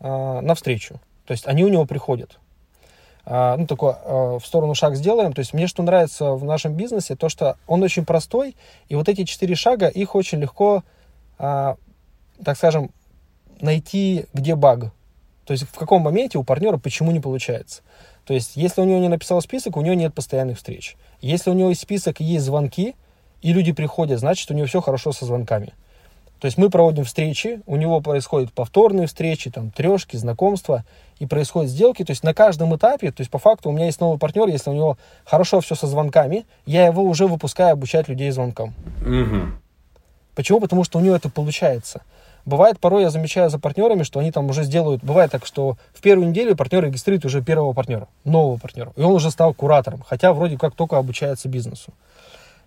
а, 0.00 0.40
на 0.40 0.54
встречу, 0.54 1.00
то 1.26 1.32
есть 1.32 1.46
они 1.46 1.64
у 1.64 1.68
него 1.68 1.84
приходят, 1.84 2.38
а, 3.26 3.56
ну, 3.56 3.66
такой 3.66 3.94
а, 3.94 4.38
в 4.38 4.46
сторону 4.46 4.74
шаг 4.74 4.96
сделаем. 4.96 5.32
То 5.32 5.40
есть 5.40 5.54
мне 5.54 5.66
что 5.66 5.82
нравится 5.82 6.32
в 6.32 6.44
нашем 6.44 6.74
бизнесе, 6.74 7.16
то, 7.16 7.28
что 7.28 7.56
он 7.66 7.82
очень 7.82 8.04
простой, 8.04 8.56
и 8.88 8.96
вот 8.96 9.08
эти 9.08 9.24
четыре 9.24 9.54
шага, 9.54 9.88
их 9.88 10.14
очень 10.14 10.38
легко 10.38 10.82
а, 11.38 11.76
так 12.44 12.56
скажем, 12.56 12.90
найти, 13.60 14.26
где 14.32 14.54
баг. 14.54 14.92
То 15.44 15.52
есть 15.52 15.64
в 15.64 15.74
каком 15.74 16.02
моменте 16.02 16.38
у 16.38 16.44
партнера 16.44 16.78
почему 16.78 17.10
не 17.10 17.20
получается. 17.20 17.82
То 18.24 18.34
есть 18.34 18.52
если 18.56 18.80
у 18.80 18.84
него 18.84 18.98
не 18.98 19.08
написал 19.08 19.40
список, 19.42 19.76
у 19.76 19.82
него 19.82 19.94
нет 19.94 20.14
постоянных 20.14 20.56
встреч. 20.56 20.96
Если 21.20 21.50
у 21.50 21.54
него 21.54 21.68
есть 21.70 21.82
список 21.82 22.20
и 22.20 22.24
есть 22.24 22.44
звонки, 22.44 22.94
и 23.42 23.52
люди 23.52 23.72
приходят, 23.72 24.20
значит, 24.20 24.50
у 24.50 24.54
него 24.54 24.66
все 24.66 24.80
хорошо 24.80 25.12
со 25.12 25.26
звонками. 25.26 25.74
То 26.40 26.46
есть 26.46 26.58
мы 26.58 26.68
проводим 26.68 27.04
встречи, 27.04 27.62
у 27.66 27.76
него 27.76 28.00
происходят 28.00 28.52
повторные 28.52 29.06
встречи, 29.06 29.50
там, 29.50 29.70
трешки, 29.70 30.16
знакомства, 30.16 30.84
и 31.18 31.26
происходят 31.26 31.70
сделки. 31.70 32.04
То 32.04 32.10
есть 32.10 32.22
на 32.22 32.34
каждом 32.34 32.74
этапе, 32.76 33.12
то 33.12 33.20
есть 33.20 33.30
по 33.30 33.38
факту 33.38 33.70
у 33.70 33.72
меня 33.72 33.86
есть 33.86 34.00
новый 34.00 34.18
партнер, 34.18 34.48
если 34.48 34.70
у 34.70 34.74
него 34.74 34.98
хорошо 35.24 35.60
все 35.60 35.74
со 35.74 35.86
звонками, 35.86 36.44
я 36.66 36.86
его 36.86 37.02
уже 37.02 37.26
выпускаю 37.26 37.72
обучать 37.72 38.08
людей 38.08 38.30
звонкам. 38.30 38.74
Угу. 39.00 39.63
Почему? 40.34 40.60
Потому 40.60 40.84
что 40.84 40.98
у 40.98 41.02
него 41.02 41.14
это 41.16 41.28
получается. 41.28 42.02
Бывает, 42.46 42.78
порой 42.78 43.02
я 43.02 43.10
замечаю 43.10 43.48
за 43.48 43.58
партнерами, 43.58 44.02
что 44.02 44.20
они 44.20 44.30
там 44.30 44.50
уже 44.50 44.64
сделают... 44.64 45.02
Бывает 45.02 45.30
так, 45.30 45.46
что 45.46 45.76
в 45.94 46.00
первую 46.02 46.28
неделю 46.28 46.54
партнер 46.54 46.84
регистрирует 46.84 47.24
уже 47.24 47.42
первого 47.42 47.72
партнера, 47.72 48.06
нового 48.24 48.58
партнера. 48.58 48.92
И 48.96 49.00
он 49.00 49.12
уже 49.12 49.30
стал 49.30 49.54
куратором, 49.54 50.04
хотя 50.06 50.32
вроде 50.32 50.58
как 50.58 50.74
только 50.74 50.98
обучается 50.98 51.48
бизнесу. 51.48 51.94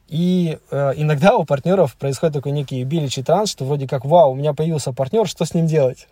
И 0.07 0.57
э, 0.71 0.93
иногда 0.95 1.36
у 1.36 1.43
партнеров 1.43 1.95
происходит 1.95 2.33
такой 2.33 2.53
некий 2.53 2.83
биличий 2.86 3.24
транс, 3.24 3.51
что 3.51 3.65
вроде 3.65 3.88
как, 3.88 4.05
вау, 4.05 4.31
у 4.31 4.36
меня 4.36 4.53
появился 4.53 4.93
партнер, 4.93 5.27
что 5.27 5.45
с 5.45 5.53
ним 5.53 5.67
делать? 5.67 6.07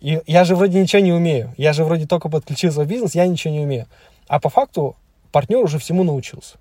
И 0.00 0.20
я 0.26 0.44
же 0.44 0.54
вроде 0.54 0.80
ничего 0.80 1.02
не 1.02 1.12
умею. 1.12 1.52
Я 1.56 1.72
же 1.72 1.84
вроде 1.84 2.06
только 2.06 2.28
подключился 2.28 2.82
в 2.82 2.86
бизнес, 2.86 3.14
я 3.14 3.26
ничего 3.26 3.52
не 3.52 3.60
умею. 3.60 3.86
А 4.28 4.38
по 4.38 4.50
факту 4.50 4.94
партнер 5.32 5.58
уже 5.58 5.78
всему 5.78 6.04
научился. 6.04 6.58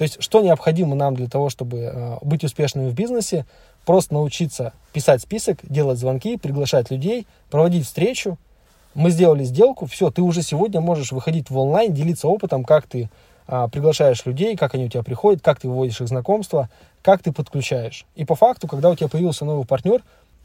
То 0.00 0.04
есть, 0.04 0.16
что 0.22 0.40
необходимо 0.40 0.96
нам 0.96 1.14
для 1.14 1.28
того, 1.28 1.50
чтобы 1.50 1.80
э, 1.80 2.16
быть 2.22 2.42
успешными 2.42 2.88
в 2.88 2.94
бизнесе? 2.94 3.44
Просто 3.84 4.14
научиться 4.14 4.72
писать 4.94 5.20
список, 5.20 5.58
делать 5.62 5.98
звонки, 5.98 6.38
приглашать 6.38 6.90
людей, 6.90 7.26
проводить 7.50 7.84
встречу. 7.84 8.38
Мы 8.94 9.10
сделали 9.10 9.44
сделку, 9.44 9.84
все, 9.84 10.10
ты 10.10 10.22
уже 10.22 10.40
сегодня 10.40 10.80
можешь 10.80 11.12
выходить 11.12 11.50
в 11.50 11.58
онлайн, 11.58 11.92
делиться 11.92 12.28
опытом, 12.28 12.64
как 12.64 12.86
ты 12.86 13.10
а, 13.46 13.68
приглашаешь 13.68 14.24
людей, 14.24 14.56
как 14.56 14.74
они 14.74 14.86
у 14.86 14.88
тебя 14.88 15.02
приходят, 15.02 15.42
как 15.42 15.60
ты 15.60 15.68
выводишь 15.68 16.00
их 16.00 16.08
знакомства, 16.08 16.70
как 17.02 17.22
ты 17.22 17.30
подключаешь. 17.30 18.06
И 18.16 18.24
по 18.24 18.36
факту, 18.36 18.68
когда 18.68 18.88
у 18.88 18.96
тебя 18.96 19.08
появился 19.08 19.44
новый 19.44 19.66
партнер, 19.66 20.02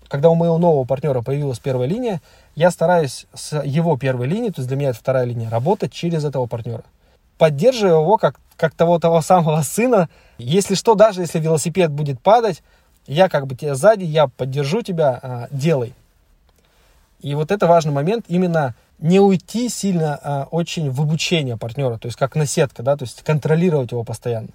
когда 0.10 0.30
у 0.30 0.36
моего 0.36 0.58
нового 0.58 0.84
партнера 0.84 1.22
появилась 1.22 1.60
первая 1.60 1.88
линия, 1.88 2.22
я 2.56 2.72
стараюсь 2.72 3.26
с 3.34 3.58
его 3.64 3.96
первой 3.96 4.28
линии, 4.28 4.50
то 4.50 4.60
есть 4.60 4.68
для 4.68 4.76
меня 4.76 4.90
это 4.90 5.00
вторая 5.00 5.24
линия, 5.24 5.50
работать 5.50 5.94
через 5.94 6.26
этого 6.26 6.46
партнера. 6.46 6.84
Поддерживая 7.38 8.02
его 8.02 8.18
как, 8.18 8.40
как 8.58 8.74
того, 8.74 9.00
того 9.00 9.22
самого 9.22 9.62
сына. 9.62 10.10
Если 10.38 10.76
что, 10.76 10.96
даже 10.96 11.22
если 11.22 11.40
велосипед 11.40 11.92
будет 11.92 12.20
падать, 12.22 12.64
я 13.08 13.30
как 13.30 13.48
бы 13.48 13.56
тебя 13.56 13.76
сзади, 13.76 14.04
я 14.04 14.28
поддержу 14.28 14.82
тебя, 14.82 15.20
а, 15.22 15.48
делай. 15.52 15.94
И 17.22 17.36
вот 17.36 17.52
это 17.52 17.68
важный 17.68 17.92
момент, 17.92 18.26
именно 18.28 18.76
не 19.00 19.20
уйти 19.20 19.70
сильно 19.70 20.20
а, 20.22 20.48
очень 20.52 20.90
в 20.90 21.02
обучение 21.02 21.58
партнера, 21.58 21.98
то 21.98 22.08
есть 22.08 22.18
как 22.18 22.36
на 22.36 22.46
сетка, 22.46 22.84
да, 22.84 22.96
то 22.96 23.04
есть 23.04 23.24
контролировать 23.24 23.92
его 23.92 24.04
постоянно. 24.04 24.50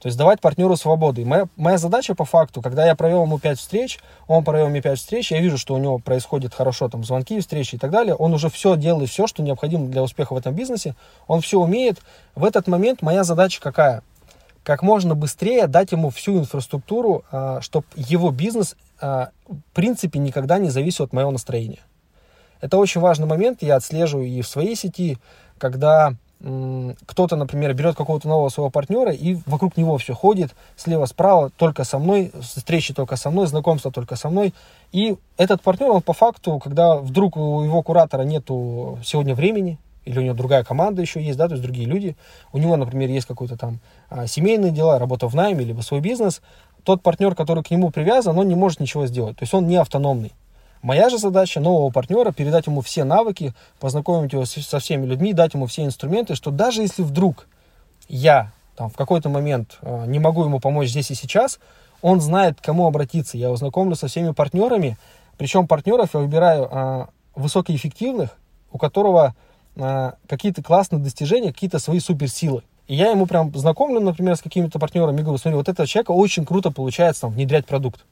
То 0.00 0.08
есть 0.08 0.18
давать 0.18 0.40
партнеру 0.40 0.76
свободу. 0.76 1.20
И 1.22 1.24
моя, 1.24 1.46
моя 1.56 1.78
задача 1.78 2.14
по 2.14 2.24
факту, 2.24 2.60
когда 2.60 2.84
я 2.86 2.94
провел 2.94 3.22
ему 3.22 3.38
5 3.38 3.58
встреч, 3.58 4.00
он 4.26 4.44
провел 4.44 4.68
мне 4.68 4.82
5 4.82 4.98
встреч, 4.98 5.30
я 5.30 5.40
вижу, 5.40 5.56
что 5.56 5.74
у 5.74 5.78
него 5.78 5.98
происходит 5.98 6.52
хорошо, 6.52 6.88
там, 6.88 7.04
звонки, 7.04 7.40
встречи 7.40 7.76
и 7.76 7.78
так 7.78 7.90
далее, 7.90 8.14
он 8.14 8.34
уже 8.34 8.50
все 8.50 8.76
делает, 8.76 9.08
все, 9.08 9.26
что 9.26 9.42
необходимо 9.42 9.88
для 9.88 10.02
успеха 10.02 10.34
в 10.34 10.36
этом 10.36 10.54
бизнесе, 10.54 10.94
он 11.26 11.40
все 11.40 11.58
умеет. 11.58 12.00
В 12.34 12.44
этот 12.44 12.66
момент 12.66 13.00
моя 13.00 13.24
задача 13.24 13.60
какая? 13.62 14.02
Как 14.62 14.82
можно 14.82 15.14
быстрее 15.14 15.66
дать 15.66 15.92
ему 15.92 16.10
всю 16.10 16.38
инфраструктуру, 16.38 17.24
а, 17.30 17.60
чтобы 17.60 17.86
его 17.96 18.30
бизнес, 18.30 18.76
а, 19.00 19.30
в 19.48 19.74
принципе, 19.74 20.18
никогда 20.18 20.58
не 20.58 20.70
зависел 20.70 21.04
от 21.04 21.12
моего 21.12 21.30
настроения. 21.30 21.80
Это 22.60 22.78
очень 22.78 23.00
важный 23.00 23.26
момент, 23.26 23.62
я 23.62 23.76
отслеживаю 23.76 24.26
и 24.26 24.40
в 24.40 24.48
своей 24.48 24.74
сети, 24.74 25.18
когда 25.58 26.14
кто-то, 26.40 27.36
например, 27.36 27.72
берет 27.74 27.96
какого-то 27.96 28.28
нового 28.28 28.48
своего 28.50 28.70
партнера 28.70 29.12
и 29.12 29.38
вокруг 29.46 29.76
него 29.76 29.96
все 29.98 30.14
ходит, 30.14 30.54
слева-справа, 30.76 31.50
только 31.56 31.84
со 31.84 31.98
мной, 31.98 32.32
встречи 32.40 32.92
только 32.92 33.16
со 33.16 33.30
мной, 33.30 33.46
знакомства 33.46 33.90
только 33.90 34.16
со 34.16 34.28
мной. 34.28 34.52
И 34.92 35.16
этот 35.38 35.62
партнер, 35.62 35.90
он 35.90 36.02
по 36.02 36.12
факту, 36.12 36.58
когда 36.58 36.96
вдруг 36.96 37.36
у 37.36 37.62
его 37.62 37.82
куратора 37.82 38.22
нету 38.22 38.98
сегодня 39.02 39.34
времени, 39.34 39.78
или 40.04 40.18
у 40.18 40.22
него 40.22 40.34
другая 40.34 40.64
команда 40.64 41.00
еще 41.00 41.22
есть, 41.22 41.38
да, 41.38 41.46
то 41.46 41.52
есть 41.52 41.62
другие 41.62 41.86
люди, 41.86 42.16
у 42.52 42.58
него, 42.58 42.76
например, 42.76 43.08
есть 43.08 43.26
какой-то 43.26 43.56
там 43.56 43.80
а, 44.10 44.26
семейные 44.26 44.70
дела, 44.70 44.98
работа 44.98 45.28
в 45.28 45.34
найме, 45.34 45.64
либо 45.64 45.80
свой 45.80 46.00
бизнес, 46.00 46.42
тот 46.82 47.02
партнер, 47.02 47.34
который 47.34 47.64
к 47.64 47.70
нему 47.70 47.90
привязан, 47.90 48.38
он 48.38 48.48
не 48.48 48.54
может 48.54 48.80
ничего 48.80 49.06
сделать, 49.06 49.38
то 49.38 49.44
есть 49.44 49.54
он 49.54 49.66
не 49.66 49.76
автономный. 49.76 50.32
Моя 50.84 51.08
же 51.08 51.16
задача 51.16 51.60
нового 51.60 51.90
партнера 51.90 52.30
передать 52.30 52.66
ему 52.66 52.82
все 52.82 53.04
навыки, 53.04 53.54
познакомить 53.80 54.34
его 54.34 54.44
со 54.44 54.78
всеми 54.80 55.06
людьми, 55.06 55.32
дать 55.32 55.54
ему 55.54 55.64
все 55.64 55.86
инструменты, 55.86 56.34
что 56.34 56.50
даже 56.50 56.82
если 56.82 57.00
вдруг 57.00 57.46
я 58.06 58.52
там, 58.76 58.90
в 58.90 58.94
какой-то 58.94 59.30
момент 59.30 59.78
э, 59.80 60.04
не 60.06 60.18
могу 60.18 60.44
ему 60.44 60.60
помочь 60.60 60.90
здесь 60.90 61.10
и 61.10 61.14
сейчас, 61.14 61.58
он 62.02 62.20
знает, 62.20 62.60
к 62.60 62.64
кому 62.64 62.86
обратиться. 62.86 63.38
Я 63.38 63.46
его 63.46 63.56
знакомлю 63.56 63.94
со 63.94 64.08
всеми 64.08 64.32
партнерами, 64.32 64.98
причем 65.38 65.66
партнеров 65.66 66.10
я 66.12 66.20
выбираю 66.20 66.68
э, 66.70 67.06
высокоэффективных, 67.34 68.36
у 68.70 68.76
которого 68.76 69.34
э, 69.76 70.12
какие-то 70.28 70.62
классные 70.62 71.00
достижения, 71.00 71.54
какие-то 71.54 71.78
свои 71.78 71.98
суперсилы. 71.98 72.62
И 72.88 72.94
я 72.94 73.10
ему 73.10 73.24
прям 73.24 73.56
знакомлю, 73.56 74.00
например, 74.00 74.36
с 74.36 74.42
какими-то 74.42 74.78
партнерами, 74.78 75.20
и 75.20 75.22
говорю, 75.22 75.38
смотри, 75.38 75.56
вот 75.56 75.70
этого 75.70 75.88
человека 75.88 76.10
очень 76.10 76.44
круто 76.44 76.70
получается 76.70 77.22
там, 77.22 77.30
внедрять 77.30 77.64
продукт. 77.64 78.04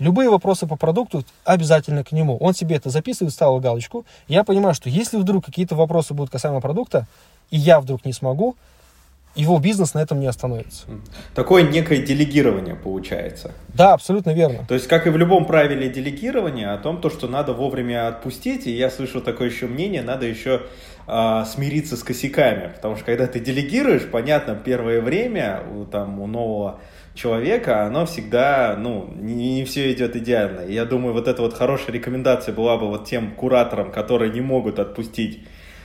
Любые 0.00 0.30
вопросы 0.30 0.66
по 0.66 0.76
продукту 0.76 1.24
обязательно 1.44 2.02
к 2.02 2.10
нему. 2.10 2.38
Он 2.38 2.54
себе 2.54 2.76
это 2.76 2.88
записывает, 2.88 3.34
ставил 3.34 3.60
галочку. 3.60 4.06
Я 4.28 4.44
понимаю, 4.44 4.74
что 4.74 4.88
если 4.88 5.18
вдруг 5.18 5.44
какие-то 5.44 5.76
вопросы 5.76 6.14
будут 6.14 6.30
касаемо 6.30 6.62
продукта, 6.62 7.06
и 7.50 7.58
я 7.58 7.80
вдруг 7.80 8.06
не 8.06 8.14
смогу, 8.14 8.56
его 9.34 9.58
бизнес 9.58 9.94
на 9.94 10.00
этом 10.00 10.18
не 10.18 10.26
остановится. 10.26 10.86
Такое 11.34 11.62
некое 11.62 11.98
делегирование 11.98 12.74
получается. 12.74 13.52
Да, 13.68 13.92
абсолютно 13.92 14.30
верно. 14.30 14.64
То 14.66 14.74
есть, 14.74 14.88
как 14.88 15.06
и 15.06 15.10
в 15.10 15.16
любом 15.18 15.44
правиле 15.44 15.88
делегирования, 15.88 16.72
о 16.72 16.78
том, 16.78 17.00
то, 17.00 17.10
что 17.10 17.28
надо 17.28 17.52
вовремя 17.52 18.08
отпустить, 18.08 18.66
и 18.66 18.70
я 18.70 18.90
слышу 18.90 19.20
такое 19.20 19.50
еще 19.50 19.66
мнение, 19.66 20.02
надо 20.02 20.26
еще 20.26 20.62
э, 21.06 21.44
смириться 21.46 21.96
с 21.96 22.02
косяками, 22.02 22.72
потому 22.74 22.96
что 22.96 23.04
когда 23.04 23.26
ты 23.26 23.38
делегируешь, 23.38 24.08
понятно, 24.10 24.56
первое 24.56 25.00
время 25.00 25.62
у, 25.76 25.84
там, 25.84 26.18
у 26.20 26.26
нового 26.26 26.80
человека, 27.14 27.84
оно 27.84 28.06
всегда, 28.06 28.76
ну, 28.78 29.12
не, 29.16 29.54
не 29.54 29.64
все 29.64 29.92
идет 29.92 30.16
идеально. 30.16 30.60
И 30.60 30.72
я 30.72 30.84
думаю, 30.84 31.12
вот 31.12 31.28
эта 31.28 31.42
вот 31.42 31.54
хорошая 31.54 31.92
рекомендация 31.92 32.54
была 32.54 32.76
бы 32.76 32.88
вот 32.88 33.06
тем 33.06 33.32
кураторам, 33.32 33.90
которые 33.90 34.32
не 34.32 34.40
могут 34.40 34.78
отпустить 34.78 35.40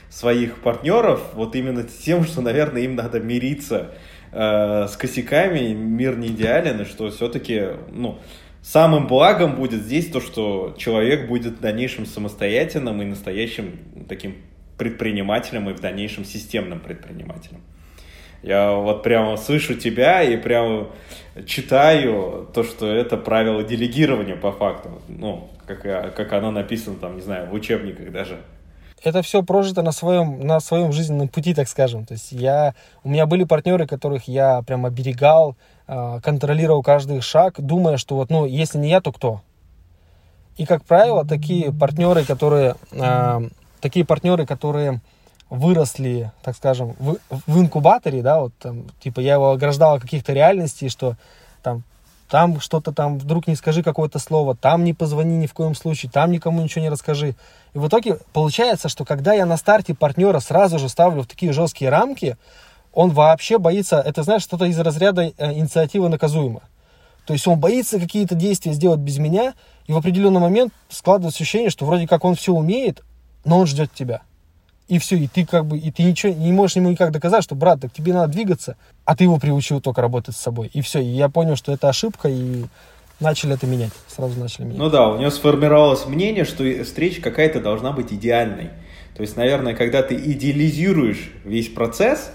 своих 0.08 0.58
партнеров, 0.60 1.20
вот 1.34 1.56
именно 1.56 1.82
тем, 1.82 2.24
что, 2.24 2.40
наверное, 2.40 2.82
им 2.82 2.94
надо 2.94 3.20
мириться 3.20 3.94
э, 4.32 4.86
с 4.88 4.96
косяками, 4.96 5.72
мир 5.74 6.16
не 6.16 6.28
идеален, 6.28 6.80
и 6.80 6.84
что 6.84 7.10
все-таки, 7.10 7.70
ну, 7.90 8.18
самым 8.62 9.08
благом 9.08 9.56
будет 9.56 9.82
здесь 9.82 10.06
то, 10.06 10.20
что 10.20 10.74
человек 10.78 11.28
будет 11.28 11.58
в 11.58 11.60
дальнейшем 11.60 12.06
самостоятельным 12.06 13.02
и 13.02 13.04
настоящим 13.04 13.80
таким 14.08 14.36
предпринимателем 14.78 15.68
и 15.70 15.74
в 15.74 15.80
дальнейшем 15.80 16.24
системным 16.24 16.80
предпринимателем. 16.80 17.60
Я 18.42 18.72
вот 18.72 19.02
прямо 19.02 19.36
слышу 19.36 19.74
тебя 19.74 20.22
и 20.22 20.36
прямо 20.36 20.88
читаю 21.46 22.48
то, 22.54 22.62
что 22.62 22.86
это 22.86 23.16
правило 23.16 23.62
делегирования 23.62 24.36
по 24.36 24.52
факту. 24.52 25.02
Ну, 25.08 25.50
как, 25.66 25.82
как 26.14 26.32
оно 26.32 26.50
написано 26.50 26.96
там, 26.96 27.16
не 27.16 27.22
знаю, 27.22 27.48
в 27.50 27.54
учебниках 27.54 28.10
даже. 28.12 28.38
Это 29.02 29.22
все 29.22 29.42
прожито 29.42 29.82
на 29.82 29.92
своем, 29.92 30.46
на 30.46 30.58
своем 30.58 30.92
жизненном 30.92 31.28
пути, 31.28 31.54
так 31.54 31.68
скажем. 31.68 32.06
То 32.06 32.14
есть 32.14 32.32
я, 32.32 32.74
у 33.04 33.08
меня 33.08 33.26
были 33.26 33.44
партнеры, 33.44 33.86
которых 33.86 34.26
я 34.26 34.62
прям 34.62 34.86
оберегал, 34.86 35.56
а, 35.86 36.20
контролировал 36.20 36.82
каждый 36.82 37.20
шаг, 37.20 37.54
думая, 37.58 37.98
что 37.98 38.16
вот, 38.16 38.30
ну, 38.30 38.46
если 38.46 38.78
не 38.78 38.88
я, 38.88 39.00
то 39.00 39.12
кто? 39.12 39.42
И, 40.56 40.64
как 40.64 40.84
правило, 40.84 41.26
такие 41.26 41.72
партнеры, 41.72 42.24
которые, 42.24 42.74
а, 42.98 43.42
такие 43.80 44.06
партнеры, 44.06 44.46
которые 44.46 45.00
выросли, 45.50 46.32
так 46.42 46.56
скажем, 46.56 46.94
в, 46.98 47.16
в 47.28 47.60
инкубаторе, 47.60 48.22
да, 48.22 48.40
вот 48.40 48.52
там, 48.58 48.84
типа 49.00 49.20
я 49.20 49.34
его 49.34 49.50
ограждал 49.50 49.94
от 49.94 50.02
каких-то 50.02 50.32
реальностей, 50.32 50.88
что 50.88 51.16
там, 51.62 51.84
там 52.28 52.60
что-то 52.60 52.92
там, 52.92 53.18
вдруг 53.18 53.46
не 53.46 53.54
скажи 53.54 53.82
какое-то 53.82 54.18
слово, 54.18 54.56
там 54.56 54.82
не 54.82 54.92
позвони 54.92 55.36
ни 55.36 55.46
в 55.46 55.54
коем 55.54 55.74
случае, 55.74 56.10
там 56.10 56.32
никому 56.32 56.62
ничего 56.62 56.82
не 56.82 56.90
расскажи. 56.90 57.36
И 57.74 57.78
в 57.78 57.86
итоге 57.86 58.18
получается, 58.32 58.88
что 58.88 59.04
когда 59.04 59.34
я 59.34 59.46
на 59.46 59.56
старте 59.56 59.94
партнера 59.94 60.40
сразу 60.40 60.78
же 60.78 60.88
ставлю 60.88 61.22
в 61.22 61.26
такие 61.26 61.52
жесткие 61.52 61.90
рамки, 61.90 62.36
он 62.92 63.10
вообще 63.10 63.58
боится, 63.58 64.00
это 64.00 64.22
знаешь, 64.22 64.42
что-то 64.42 64.64
из 64.64 64.78
разряда 64.78 65.32
э, 65.36 65.52
инициативы 65.52 66.08
наказуемо. 66.08 66.62
То 67.24 67.34
есть 67.34 67.46
он 67.46 67.58
боится 67.58 68.00
какие-то 68.00 68.34
действия 68.34 68.72
сделать 68.72 69.00
без 69.00 69.18
меня, 69.18 69.54
и 69.86 69.92
в 69.92 69.96
определенный 69.96 70.40
момент 70.40 70.72
складывается 70.88 71.42
ощущение, 71.42 71.70
что 71.70 71.84
вроде 71.84 72.08
как 72.08 72.24
он 72.24 72.34
все 72.34 72.52
умеет, 72.52 73.04
но 73.44 73.58
он 73.58 73.66
ждет 73.66 73.92
тебя 73.92 74.22
и 74.88 74.98
все, 74.98 75.16
и 75.16 75.26
ты 75.26 75.44
как 75.44 75.66
бы, 75.66 75.78
и 75.78 75.90
ты 75.90 76.02
ничего 76.04 76.32
не 76.32 76.52
можешь 76.52 76.76
ему 76.76 76.90
никак 76.90 77.10
доказать, 77.10 77.42
что, 77.42 77.54
брат, 77.54 77.80
так 77.80 77.92
тебе 77.92 78.12
надо 78.12 78.32
двигаться, 78.32 78.76
а 79.04 79.16
ты 79.16 79.24
его 79.24 79.38
приучил 79.38 79.80
только 79.80 80.00
работать 80.00 80.36
с 80.36 80.40
собой. 80.40 80.70
И 80.72 80.80
все, 80.80 81.00
и 81.00 81.06
я 81.06 81.28
понял, 81.28 81.56
что 81.56 81.72
это 81.72 81.88
ошибка, 81.88 82.28
и 82.28 82.64
начали 83.18 83.54
это 83.54 83.66
менять, 83.66 83.92
сразу 84.08 84.38
начали 84.38 84.64
менять. 84.64 84.78
Ну 84.78 84.90
да, 84.90 85.08
у 85.08 85.18
него 85.18 85.30
сформировалось 85.30 86.06
мнение, 86.06 86.44
что 86.44 86.64
встреча 86.84 87.20
какая-то 87.20 87.60
должна 87.60 87.92
быть 87.92 88.12
идеальной. 88.12 88.70
То 89.16 89.22
есть, 89.22 89.36
наверное, 89.36 89.74
когда 89.74 90.02
ты 90.02 90.14
идеализируешь 90.14 91.32
весь 91.44 91.68
процесс, 91.68 92.32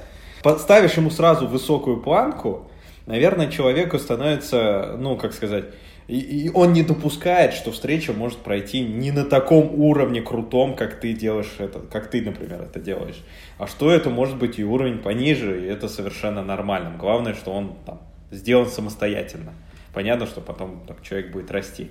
ставишь 0.59 0.93
ему 0.93 1.11
сразу 1.11 1.47
высокую 1.47 2.01
планку, 2.01 2.67
наверное, 3.05 3.47
человеку 3.47 3.99
становится, 3.99 4.95
ну, 4.97 5.15
как 5.15 5.33
сказать, 5.33 5.65
И, 6.07 6.19
и 6.19 6.49
он 6.49 6.73
не 6.73 6.83
допускает, 6.83 7.53
что 7.53 7.71
встреча 7.71 8.13
может 8.13 8.39
пройти 8.39 8.81
не 8.81 9.11
на 9.11 9.23
таком 9.23 9.79
уровне 9.79 10.21
крутом, 10.21 10.75
как 10.75 10.99
ты 10.99 11.13
делаешь 11.13 11.55
это, 11.59 11.79
как 11.79 12.09
ты, 12.09 12.21
например, 12.21 12.61
это 12.61 12.79
делаешь. 12.79 13.23
А 13.57 13.67
что 13.67 13.91
это 13.91 14.09
может 14.09 14.37
быть 14.37 14.59
и 14.59 14.63
уровень 14.63 14.99
пониже, 14.99 15.63
и 15.63 15.67
это 15.67 15.87
совершенно 15.87 16.43
нормально. 16.43 16.95
Главное, 16.97 17.33
что 17.33 17.51
он 17.51 17.75
там 17.85 18.01
сделан 18.31 18.67
самостоятельно. 18.67 19.53
Понятно, 19.93 20.25
что 20.25 20.41
потом 20.41 20.83
там, 20.87 20.97
человек 21.01 21.31
будет 21.31 21.51
расти. 21.51 21.89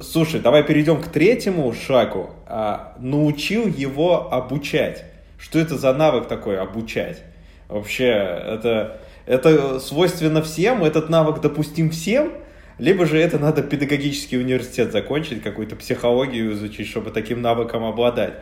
Слушай, 0.00 0.40
давай 0.40 0.62
перейдем 0.62 1.02
к 1.02 1.08
третьему 1.08 1.72
шагу. 1.72 2.30
А, 2.46 2.94
научил 2.98 3.66
его 3.66 4.32
обучать. 4.32 5.04
Что 5.38 5.58
это 5.58 5.76
за 5.76 5.92
навык 5.92 6.28
такой 6.28 6.58
обучать? 6.58 7.22
Вообще, 7.68 8.06
это, 8.06 9.00
это 9.28 9.78
свойственно 9.78 10.42
всем, 10.42 10.82
этот 10.82 11.10
навык 11.10 11.40
допустим 11.40 11.90
всем, 11.90 12.32
либо 12.78 13.04
же 13.06 13.20
это 13.20 13.38
надо 13.38 13.62
педагогический 13.62 14.38
университет 14.38 14.90
закончить, 14.90 15.42
какую-то 15.42 15.76
психологию 15.76 16.54
изучить, 16.54 16.88
чтобы 16.88 17.10
таким 17.10 17.42
навыком 17.42 17.84
обладать. 17.84 18.34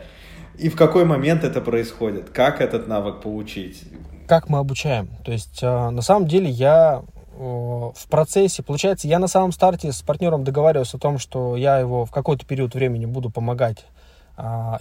И 0.57 0.69
в 0.69 0.75
какой 0.75 1.05
момент 1.05 1.43
это 1.43 1.59
происходит? 1.59 2.29
Как 2.29 2.61
этот 2.61 2.87
навык 2.87 3.21
получить? 3.21 3.83
Как 4.27 4.49
мы 4.49 4.59
обучаем? 4.59 5.09
То 5.25 5.31
есть, 5.31 5.59
а, 5.61 5.91
на 5.91 6.01
самом 6.01 6.27
деле, 6.27 6.49
я 6.49 7.03
в 7.37 8.07
процессе, 8.09 8.63
получается, 8.63 9.07
я 9.07 9.19
на 9.19 9.27
самом 9.27 9.51
старте 9.51 9.91
с 9.91 10.01
партнером 10.01 10.43
договаривался 10.43 10.97
о 10.97 10.99
том, 10.99 11.19
что 11.19 11.55
я 11.55 11.77
его 11.77 12.03
в 12.05 12.11
какой-то 12.11 12.45
период 12.47 12.73
времени 12.73 13.05
буду 13.05 13.29
помогать, 13.29 13.85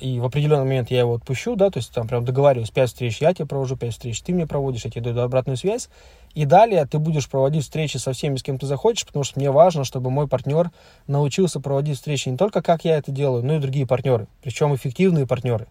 и 0.00 0.20
в 0.20 0.24
определенный 0.26 0.64
момент 0.64 0.90
я 0.90 1.00
его 1.00 1.14
отпущу, 1.14 1.56
да, 1.56 1.70
то 1.70 1.78
есть 1.78 1.90
там 1.90 2.06
прям 2.06 2.24
договариваюсь, 2.24 2.70
5 2.70 2.88
встреч 2.90 3.22
я 3.22 3.32
тебе 3.32 3.46
провожу, 3.46 3.76
5 3.76 3.90
встреч 3.90 4.20
ты 4.20 4.34
мне 4.34 4.46
проводишь, 4.46 4.84
я 4.84 4.90
тебе 4.90 5.12
даю 5.12 5.24
обратную 5.24 5.56
связь, 5.56 5.88
и 6.34 6.44
далее 6.44 6.84
ты 6.84 6.98
будешь 6.98 7.26
проводить 7.26 7.64
встречи 7.64 7.96
со 7.96 8.12
всеми, 8.12 8.36
с 8.36 8.42
кем 8.42 8.58
ты 8.58 8.66
захочешь, 8.66 9.06
потому 9.06 9.24
что 9.24 9.40
мне 9.40 9.50
важно, 9.50 9.84
чтобы 9.84 10.10
мой 10.10 10.28
партнер 10.28 10.70
научился 11.06 11.58
проводить 11.58 11.96
встречи 11.96 12.28
не 12.28 12.36
только 12.36 12.60
как 12.60 12.84
я 12.84 12.98
это 12.98 13.10
делаю, 13.10 13.42
но 13.42 13.54
и 13.54 13.58
другие 13.58 13.86
партнеры, 13.86 14.26
причем 14.42 14.74
эффективные 14.74 15.26
партнеры. 15.26 15.66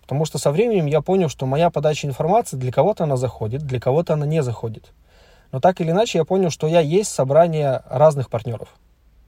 Потому 0.00 0.24
что 0.24 0.38
со 0.38 0.50
временем 0.50 0.86
я 0.86 1.02
понял, 1.02 1.28
что 1.28 1.44
моя 1.44 1.68
подача 1.68 2.06
информации 2.06 2.56
для 2.56 2.72
кого-то 2.72 3.04
она 3.04 3.16
заходит, 3.16 3.62
для 3.62 3.80
кого-то 3.80 4.14
она 4.14 4.24
не 4.24 4.42
заходит. 4.42 4.92
Но 5.52 5.60
так 5.60 5.80
или 5.82 5.90
иначе 5.90 6.18
я 6.18 6.24
понял, 6.24 6.48
что 6.48 6.66
я 6.68 6.80
есть 6.80 7.12
собрание 7.12 7.82
разных 7.90 8.30
партнеров. 8.30 8.68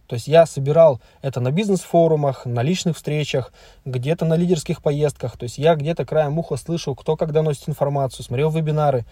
То 0.08 0.14
есть 0.14 0.26
я 0.26 0.46
собирал 0.46 1.00
это 1.20 1.38
на 1.40 1.52
бизнес-форумах, 1.52 2.46
на 2.46 2.62
личных 2.62 2.96
встречах, 2.96 3.52
где-то 3.84 4.24
на 4.24 4.34
лидерских 4.34 4.82
поездках. 4.82 5.36
То 5.36 5.44
есть 5.44 5.58
я 5.58 5.74
где-то 5.74 6.06
краем 6.06 6.38
уха 6.38 6.56
слышал, 6.56 6.96
кто 6.96 7.14
когда 7.14 7.42
носит 7.42 7.68
информацию, 7.68 8.24
смотрел 8.24 8.50
вебинары. 8.50 9.04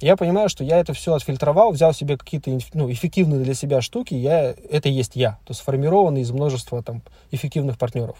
я 0.00 0.16
понимаю, 0.16 0.48
что 0.48 0.62
я 0.62 0.78
это 0.78 0.92
все 0.92 1.14
отфильтровал, 1.14 1.72
взял 1.72 1.92
себе 1.92 2.16
какие-то 2.16 2.56
ну, 2.72 2.90
эффективные 2.90 3.40
для 3.40 3.54
себя 3.54 3.80
штуки, 3.80 4.14
я, 4.14 4.54
это 4.70 4.88
есть 4.88 5.16
я. 5.16 5.32
То 5.44 5.50
есть 5.50 5.60
сформированный 5.60 6.20
из 6.20 6.30
множества 6.30 6.84
там, 6.84 7.02
эффективных 7.32 7.76
партнеров. 7.76 8.16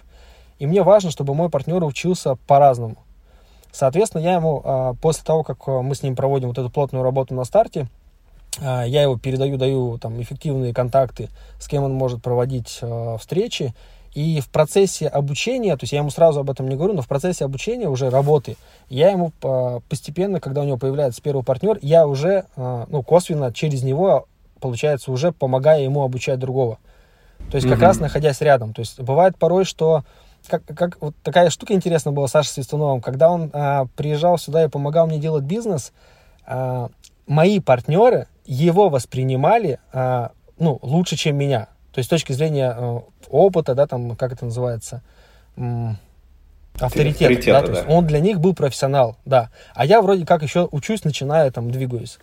И 0.58 0.66
мне 0.66 0.82
важно, 0.82 1.12
чтобы 1.12 1.34
мой 1.34 1.50
партнер 1.50 1.84
учился 1.84 2.34
по-разному. 2.48 2.96
Соответственно, 3.70 4.22
я 4.22 4.34
ему 4.34 4.60
а, 4.64 4.94
после 4.94 5.22
того, 5.22 5.44
как 5.44 5.66
мы 5.68 5.94
с 5.94 6.02
ним 6.02 6.16
проводим 6.16 6.48
вот 6.48 6.58
эту 6.58 6.68
плотную 6.68 7.04
работу 7.04 7.32
на 7.34 7.44
старте, 7.44 7.82
а, 7.82 8.03
я 8.60 9.02
его 9.02 9.18
передаю, 9.18 9.56
даю 9.56 9.98
там 9.98 10.20
эффективные 10.20 10.72
контакты, 10.72 11.28
с 11.58 11.68
кем 11.68 11.84
он 11.84 11.92
может 11.92 12.22
проводить 12.22 12.78
э, 12.82 13.16
встречи. 13.20 13.74
И 14.14 14.40
в 14.40 14.48
процессе 14.48 15.08
обучения, 15.08 15.76
то 15.76 15.82
есть 15.82 15.92
я 15.92 15.98
ему 15.98 16.10
сразу 16.10 16.40
об 16.40 16.50
этом 16.50 16.68
не 16.68 16.76
говорю, 16.76 16.94
но 16.94 17.02
в 17.02 17.08
процессе 17.08 17.44
обучения 17.44 17.88
уже 17.88 18.10
работы, 18.10 18.56
я 18.88 19.10
ему 19.10 19.32
э, 19.42 19.80
постепенно, 19.88 20.38
когда 20.38 20.60
у 20.60 20.64
него 20.64 20.78
появляется 20.78 21.20
первый 21.20 21.42
партнер, 21.42 21.78
я 21.82 22.06
уже, 22.06 22.46
э, 22.54 22.86
ну, 22.88 23.02
косвенно 23.02 23.52
через 23.52 23.82
него, 23.82 24.28
получается, 24.60 25.10
уже 25.10 25.32
помогая 25.32 25.82
ему 25.82 26.04
обучать 26.04 26.38
другого. 26.38 26.78
То 27.50 27.56
есть 27.56 27.68
как 27.68 27.78
mm-hmm. 27.78 27.82
раз 27.82 27.98
находясь 27.98 28.40
рядом. 28.40 28.72
То 28.72 28.80
есть 28.80 29.00
бывает 29.00 29.36
порой, 29.36 29.64
что 29.64 30.04
как, 30.48 30.64
как 30.64 30.98
вот 31.00 31.14
такая 31.22 31.50
штука 31.50 31.74
интересная 31.74 32.12
была 32.12 32.28
Саша 32.28 32.50
Свистуновым, 32.50 33.00
когда 33.00 33.30
он 33.30 33.50
а, 33.52 33.86
приезжал 33.96 34.38
сюда 34.38 34.64
и 34.64 34.68
помогал 34.68 35.06
мне 35.06 35.18
делать 35.18 35.44
бизнес, 35.44 35.92
а, 36.46 36.90
мои 37.26 37.60
партнеры 37.60 38.26
его 38.44 38.88
воспринимали 38.88 39.78
а, 39.92 40.32
ну, 40.58 40.78
лучше, 40.82 41.16
чем 41.16 41.36
меня. 41.36 41.68
То 41.92 41.98
есть 41.98 42.08
с 42.08 42.10
точки 42.10 42.32
зрения 42.32 42.74
а, 42.76 43.02
опыта, 43.28 43.74
да, 43.74 43.86
там, 43.86 44.16
как 44.16 44.32
это 44.32 44.44
называется, 44.44 45.02
м- 45.56 45.98
авторитета, 46.78 47.32
авторитета 47.32 47.52
да, 47.52 47.60
да. 47.60 47.66
То 47.66 47.72
есть 47.72 47.84
он 47.88 48.06
для 48.06 48.20
них 48.20 48.40
был 48.40 48.54
профессионал, 48.54 49.16
да. 49.24 49.50
А 49.74 49.86
я 49.86 50.02
вроде 50.02 50.26
как 50.26 50.42
еще 50.42 50.68
учусь, 50.70 51.04
начинаю, 51.04 51.50
там, 51.52 51.70
двигаюсь. 51.70 52.18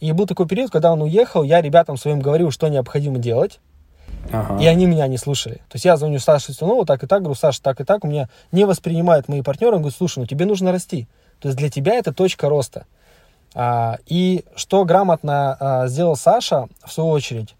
И 0.00 0.12
был 0.12 0.26
такой 0.26 0.46
период, 0.46 0.70
когда 0.70 0.92
он 0.92 1.02
уехал, 1.02 1.42
я 1.42 1.60
ребятам 1.60 1.96
своим 1.96 2.20
говорил, 2.20 2.50
что 2.50 2.68
необходимо 2.68 3.18
делать, 3.18 3.60
Ага. 4.32 4.60
И 4.60 4.66
они 4.66 4.86
меня 4.86 5.06
не 5.06 5.18
слушали. 5.18 5.56
То 5.68 5.74
есть 5.74 5.84
я 5.84 5.96
звоню 5.96 6.18
Саше 6.18 6.46
Свистунову, 6.46 6.84
так 6.84 7.02
и 7.02 7.06
так, 7.06 7.22
говорю, 7.22 7.36
Саша, 7.36 7.62
так 7.62 7.80
и 7.80 7.84
так, 7.84 8.04
у 8.04 8.08
меня 8.08 8.28
не 8.52 8.64
воспринимают 8.64 9.28
мои 9.28 9.42
партнеры, 9.42 9.76
он 9.76 9.82
говорит, 9.82 9.96
слушай, 9.96 10.18
ну 10.18 10.26
тебе 10.26 10.46
нужно 10.46 10.72
расти. 10.72 11.06
То 11.40 11.48
есть 11.48 11.58
для 11.58 11.70
тебя 11.70 11.94
это 11.94 12.12
точка 12.12 12.48
роста. 12.48 12.86
А, 13.54 13.98
и 14.06 14.44
что 14.54 14.84
грамотно 14.84 15.56
а, 15.58 15.86
сделал 15.86 16.16
Саша, 16.16 16.68
в 16.84 16.92
свою 16.92 17.10
очередь, 17.10 17.56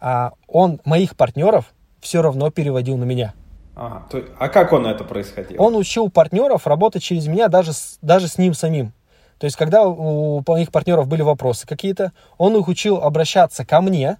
а, 0.00 0.32
он 0.48 0.80
моих 0.84 1.16
партнеров 1.16 1.72
все 2.00 2.22
равно 2.22 2.50
переводил 2.50 2.96
на 2.96 3.04
меня. 3.04 3.34
Ага. 3.74 4.06
То, 4.10 4.24
а 4.38 4.48
как 4.48 4.72
он 4.72 4.86
это 4.86 5.04
происходил? 5.04 5.62
Он 5.62 5.76
учил 5.76 6.10
партнеров 6.10 6.66
работать 6.66 7.02
через 7.02 7.26
меня 7.26 7.48
даже 7.48 7.72
с, 7.72 7.98
даже 8.00 8.26
с 8.26 8.38
ним 8.38 8.54
самим. 8.54 8.92
То 9.38 9.44
есть, 9.44 9.56
когда 9.56 9.86
у 9.86 10.42
моих 10.46 10.72
партнеров 10.72 11.08
были 11.08 11.22
вопросы 11.22 11.66
какие-то, 11.66 12.12
он 12.38 12.56
их 12.56 12.68
учил 12.68 12.96
обращаться 12.96 13.66
ко 13.66 13.82
мне, 13.82 14.16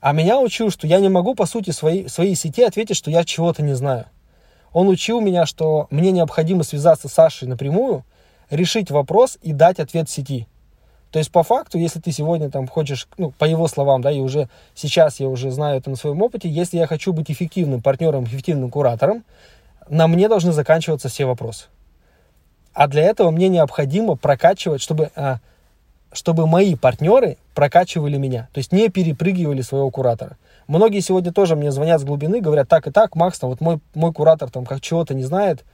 а 0.00 0.12
меня 0.12 0.38
учил, 0.38 0.70
что 0.70 0.86
я 0.86 1.00
не 1.00 1.08
могу, 1.08 1.34
по 1.34 1.46
сути, 1.46 1.70
свои, 1.70 2.08
своей 2.08 2.34
сети 2.34 2.62
ответить, 2.62 2.96
что 2.96 3.10
я 3.10 3.24
чего-то 3.24 3.62
не 3.62 3.72
знаю. 3.72 4.04
Он 4.74 4.88
учил 4.88 5.20
меня, 5.20 5.46
что 5.46 5.86
мне 5.90 6.10
необходимо 6.10 6.62
связаться 6.62 7.08
с 7.08 7.12
Сашей 7.12 7.48
напрямую, 7.48 8.04
решить 8.50 8.90
вопрос 8.90 9.38
и 9.42 9.52
дать 9.52 9.80
ответ 9.80 10.08
сети. 10.08 10.46
То 11.10 11.18
есть, 11.18 11.30
по 11.30 11.44
факту, 11.44 11.78
если 11.78 12.00
ты 12.00 12.10
сегодня 12.10 12.50
там 12.50 12.66
хочешь, 12.66 13.06
ну, 13.18 13.30
по 13.30 13.44
его 13.44 13.68
словам, 13.68 14.02
да, 14.02 14.10
и 14.10 14.18
уже 14.18 14.48
сейчас 14.74 15.20
я 15.20 15.28
уже 15.28 15.52
знаю 15.52 15.78
это 15.78 15.88
на 15.88 15.94
своем 15.94 16.20
опыте, 16.22 16.48
если 16.48 16.76
я 16.76 16.88
хочу 16.88 17.12
быть 17.12 17.30
эффективным 17.30 17.82
партнером, 17.82 18.24
эффективным 18.24 18.68
куратором, 18.68 19.24
на 19.88 20.08
мне 20.08 20.28
должны 20.28 20.50
заканчиваться 20.50 21.08
все 21.08 21.24
вопросы. 21.24 21.66
А 22.72 22.88
для 22.88 23.02
этого 23.02 23.30
мне 23.30 23.48
необходимо 23.48 24.16
прокачивать, 24.16 24.82
чтобы, 24.82 25.12
а, 25.14 25.38
чтобы 26.12 26.48
мои 26.48 26.74
партнеры 26.74 27.36
прокачивали 27.54 28.16
меня. 28.16 28.48
То 28.52 28.58
есть 28.58 28.72
не 28.72 28.88
перепрыгивали 28.88 29.62
своего 29.62 29.90
куратора. 29.90 30.36
Многие 30.66 31.00
сегодня 31.00 31.32
тоже 31.32 31.54
мне 31.54 31.70
звонят 31.70 32.00
с 32.00 32.04
глубины, 32.04 32.40
говорят, 32.40 32.68
так 32.68 32.88
и 32.88 32.90
так, 32.90 33.14
Макс, 33.14 33.38
там, 33.38 33.50
вот 33.50 33.60
мой, 33.60 33.78
мой 33.94 34.12
куратор 34.12 34.50
там 34.50 34.64
как 34.64 34.80
чего-то 34.80 35.14
не 35.14 35.22
знает, 35.22 35.64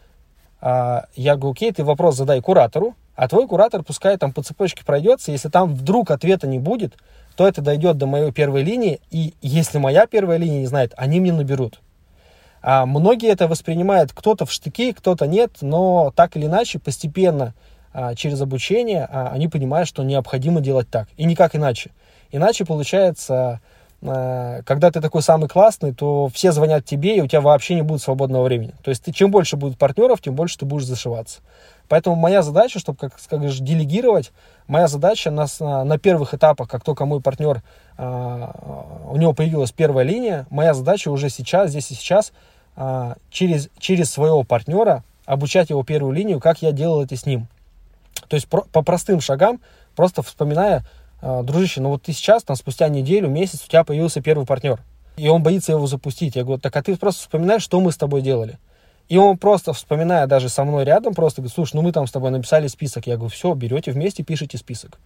я 0.63 1.37
говорю, 1.37 1.53
окей, 1.53 1.73
ты 1.73 1.85
вопрос 1.85 2.17
задай 2.17 2.41
куратору, 2.41 2.95
а 3.17 3.29
твой 3.29 3.47
куратор 3.47 3.83
пускай 3.83 4.17
там 4.17 4.33
по 4.33 4.43
цепочке 4.43 4.85
пройдется. 4.85 5.33
Если 5.33 5.49
там 5.49 5.75
вдруг 5.75 6.11
ответа 6.11 6.47
не 6.47 6.59
будет, 6.59 6.95
то 7.37 7.47
это 7.47 7.63
дойдет 7.63 7.97
до 7.97 8.07
моей 8.07 8.33
первой 8.33 8.63
линии, 8.63 9.01
и 9.11 9.35
если 9.41 9.79
моя 9.79 10.07
первая 10.07 10.39
линия 10.39 10.61
не 10.61 10.67
знает, 10.67 10.93
они 10.97 11.21
мне 11.21 11.33
наберут. 11.33 11.81
А 12.63 12.85
многие 12.85 13.31
это 13.31 13.49
воспринимают 13.49 14.13
кто-то 14.13 14.45
в 14.45 14.53
штыки, 14.53 14.93
кто-то 14.93 15.27
нет, 15.27 15.53
но 15.61 16.13
так 16.15 16.37
или 16.37 16.47
иначе 16.47 16.79
постепенно 16.79 17.55
а, 17.93 18.15
через 18.15 18.41
обучение 18.41 19.09
а, 19.11 19.29
они 19.33 19.49
понимают, 19.49 19.89
что 19.89 20.03
необходимо 20.03 20.61
делать 20.61 20.89
так, 20.91 21.09
и 21.17 21.25
никак 21.25 21.57
иначе. 21.57 21.91
Иначе 22.31 22.65
получается 22.65 23.61
когда 24.01 24.91
ты 24.91 25.03
такой 25.03 25.23
самый 25.23 25.49
классный, 25.49 25.93
то 25.93 26.29
все 26.29 26.53
звонят 26.53 26.87
тебе, 26.87 27.17
и 27.17 27.21
у 27.21 27.27
тебя 27.27 27.43
вообще 27.43 27.75
не 27.75 27.83
будет 27.83 28.01
свободного 28.01 28.45
времени. 28.45 28.73
То 28.83 28.91
есть 28.91 29.05
ты, 29.05 29.13
чем 29.13 29.31
больше 29.31 29.57
будет 29.57 29.77
партнеров, 29.77 30.23
тем 30.23 30.35
больше 30.35 30.59
ты 30.59 30.65
будешь 30.65 30.87
зашиваться. 30.87 31.41
Поэтому 31.91 32.15
моя 32.15 32.43
задача, 32.43 32.79
чтобы, 32.79 32.99
как 32.99 33.19
скажешь, 33.19 33.59
делегировать, 33.59 34.31
моя 34.69 34.87
задача 34.87 35.31
на, 35.31 35.47
на 35.59 35.99
первых 35.99 36.33
этапах, 36.33 36.69
как 36.69 36.85
только 36.85 37.05
мой 37.05 37.21
партнер, 37.21 37.63
а, 37.99 39.09
у 39.11 39.17
него 39.17 39.33
появилась 39.33 39.73
первая 39.73 40.05
линия, 40.05 40.47
моя 40.51 40.73
задача 40.73 41.11
уже 41.11 41.29
сейчас, 41.29 41.71
здесь 41.71 41.91
и 41.91 41.95
сейчас, 41.95 42.33
а, 42.77 43.17
через, 43.31 43.69
через 43.79 44.11
своего 44.11 44.45
партнера 44.45 45.03
обучать 45.27 45.71
его 45.71 45.83
первую 45.83 46.15
линию, 46.15 46.39
как 46.39 46.63
я 46.63 46.71
делал 46.71 47.03
это 47.03 47.17
с 47.17 47.27
ним. 47.27 47.49
То 48.29 48.37
есть 48.37 48.47
про, 48.47 48.63
по 48.63 48.83
простым 48.83 49.21
шагам, 49.21 49.61
просто 49.97 50.23
вспоминая, 50.23 50.85
дружище, 51.23 51.81
ну 51.81 51.91
вот 51.91 52.03
ты 52.03 52.13
сейчас, 52.13 52.43
там, 52.43 52.57
спустя 52.57 52.89
неделю, 52.89 53.29
месяц, 53.29 53.63
у 53.65 53.69
тебя 53.69 53.85
появился 53.85 54.23
первый 54.23 54.47
партнер, 54.47 54.81
и 55.17 55.29
он 55.29 55.43
боится 55.43 55.73
его 55.73 55.87
запустить. 55.87 56.37
Я 56.37 56.45
говорю, 56.45 56.61
так 56.61 56.75
а 56.77 56.83
ты 56.83 56.97
просто 56.97 57.21
вспоминаешь, 57.21 57.63
что 57.63 57.81
мы 57.81 57.93
с 57.93 57.97
тобой 57.97 58.23
делали. 58.23 58.59
И 59.09 59.17
он 59.17 59.39
просто, 59.39 59.73
вспоминая 59.73 60.27
даже 60.27 60.49
со 60.49 60.65
мной 60.65 60.85
рядом, 60.85 61.15
просто 61.15 61.43
говорит, 61.43 61.55
слушай, 61.55 61.75
ну 61.75 61.83
мы 61.83 61.93
там 61.93 62.07
с 62.07 62.13
тобой 62.13 62.31
написали 62.31 62.69
список. 62.69 63.09
Я 63.09 63.17
говорю, 63.17 63.31
все, 63.31 63.53
берете 63.55 63.91
вместе, 63.91 64.23
пишите 64.23 64.57
список. 64.57 64.99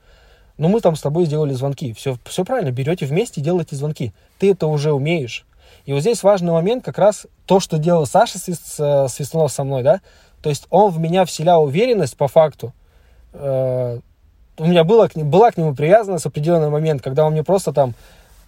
Ну 0.59 0.69
мы 0.69 0.81
там 0.81 0.95
с 0.95 1.01
тобой 1.01 1.25
сделали 1.25 1.55
звонки. 1.55 1.95
Все, 1.95 2.17
все 2.25 2.45
правильно, 2.45 2.71
берете 2.71 3.07
вместе, 3.07 3.41
делайте 3.41 3.77
звонки. 3.77 4.13
Ты 4.39 4.53
это 4.53 4.67
уже 4.67 4.93
умеешь. 4.93 5.47
И 5.87 5.93
вот 5.93 6.01
здесь 6.03 6.23
важный 6.23 6.53
момент 6.53 6.85
как 6.85 6.99
раз 6.99 7.27
то, 7.47 7.61
что 7.61 7.79
делал 7.79 8.07
Саша 8.07 8.39
Свистунов 8.39 9.53
со 9.53 9.65
мной, 9.65 9.83
да, 9.83 10.01
то 10.43 10.51
есть 10.51 10.67
он 10.69 10.91
в 10.91 10.99
меня 10.99 11.25
вселял 11.25 11.65
уверенность 11.65 12.17
по 12.17 12.29
факту, 12.29 12.75
э, 13.33 14.01
у 14.59 14.67
меня 14.67 14.85
была 14.85 15.09
к, 15.09 15.17
была 15.17 15.51
к 15.51 15.57
нему 15.57 15.75
привязанность 15.75 16.25
в 16.25 16.29
определенный 16.29 16.71
момент, 16.71 17.03
когда 17.03 17.25
он 17.25 17.33
мне 17.33 17.43
просто 17.43 17.73
там 17.73 17.95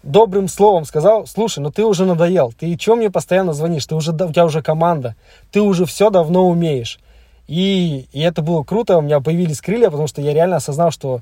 добрым 0.02 0.48
словом 0.48 0.84
сказал, 0.84 1.26
слушай, 1.26 1.58
ну 1.58 1.70
ты 1.70 1.84
уже 1.84 2.04
надоел, 2.04 2.52
ты 2.52 2.76
что 2.80 2.96
мне 2.96 3.10
постоянно 3.10 3.52
звонишь, 3.52 3.86
ты 3.86 3.94
уже, 3.94 4.12
у 4.12 4.32
тебя 4.32 4.44
уже 4.44 4.62
команда, 4.62 5.16
ты 5.50 5.60
уже 5.60 5.84
все 5.84 6.10
давно 6.10 6.48
умеешь. 6.48 7.00
И, 7.48 8.06
и 8.12 8.20
это 8.20 8.42
было 8.42 8.62
круто, 8.62 8.98
у 8.98 9.02
меня 9.02 9.20
появились 9.20 9.60
крылья, 9.60 9.90
потому 9.90 10.06
что 10.06 10.20
я 10.20 10.32
реально 10.32 10.56
осознал, 10.56 10.90
что, 10.90 11.20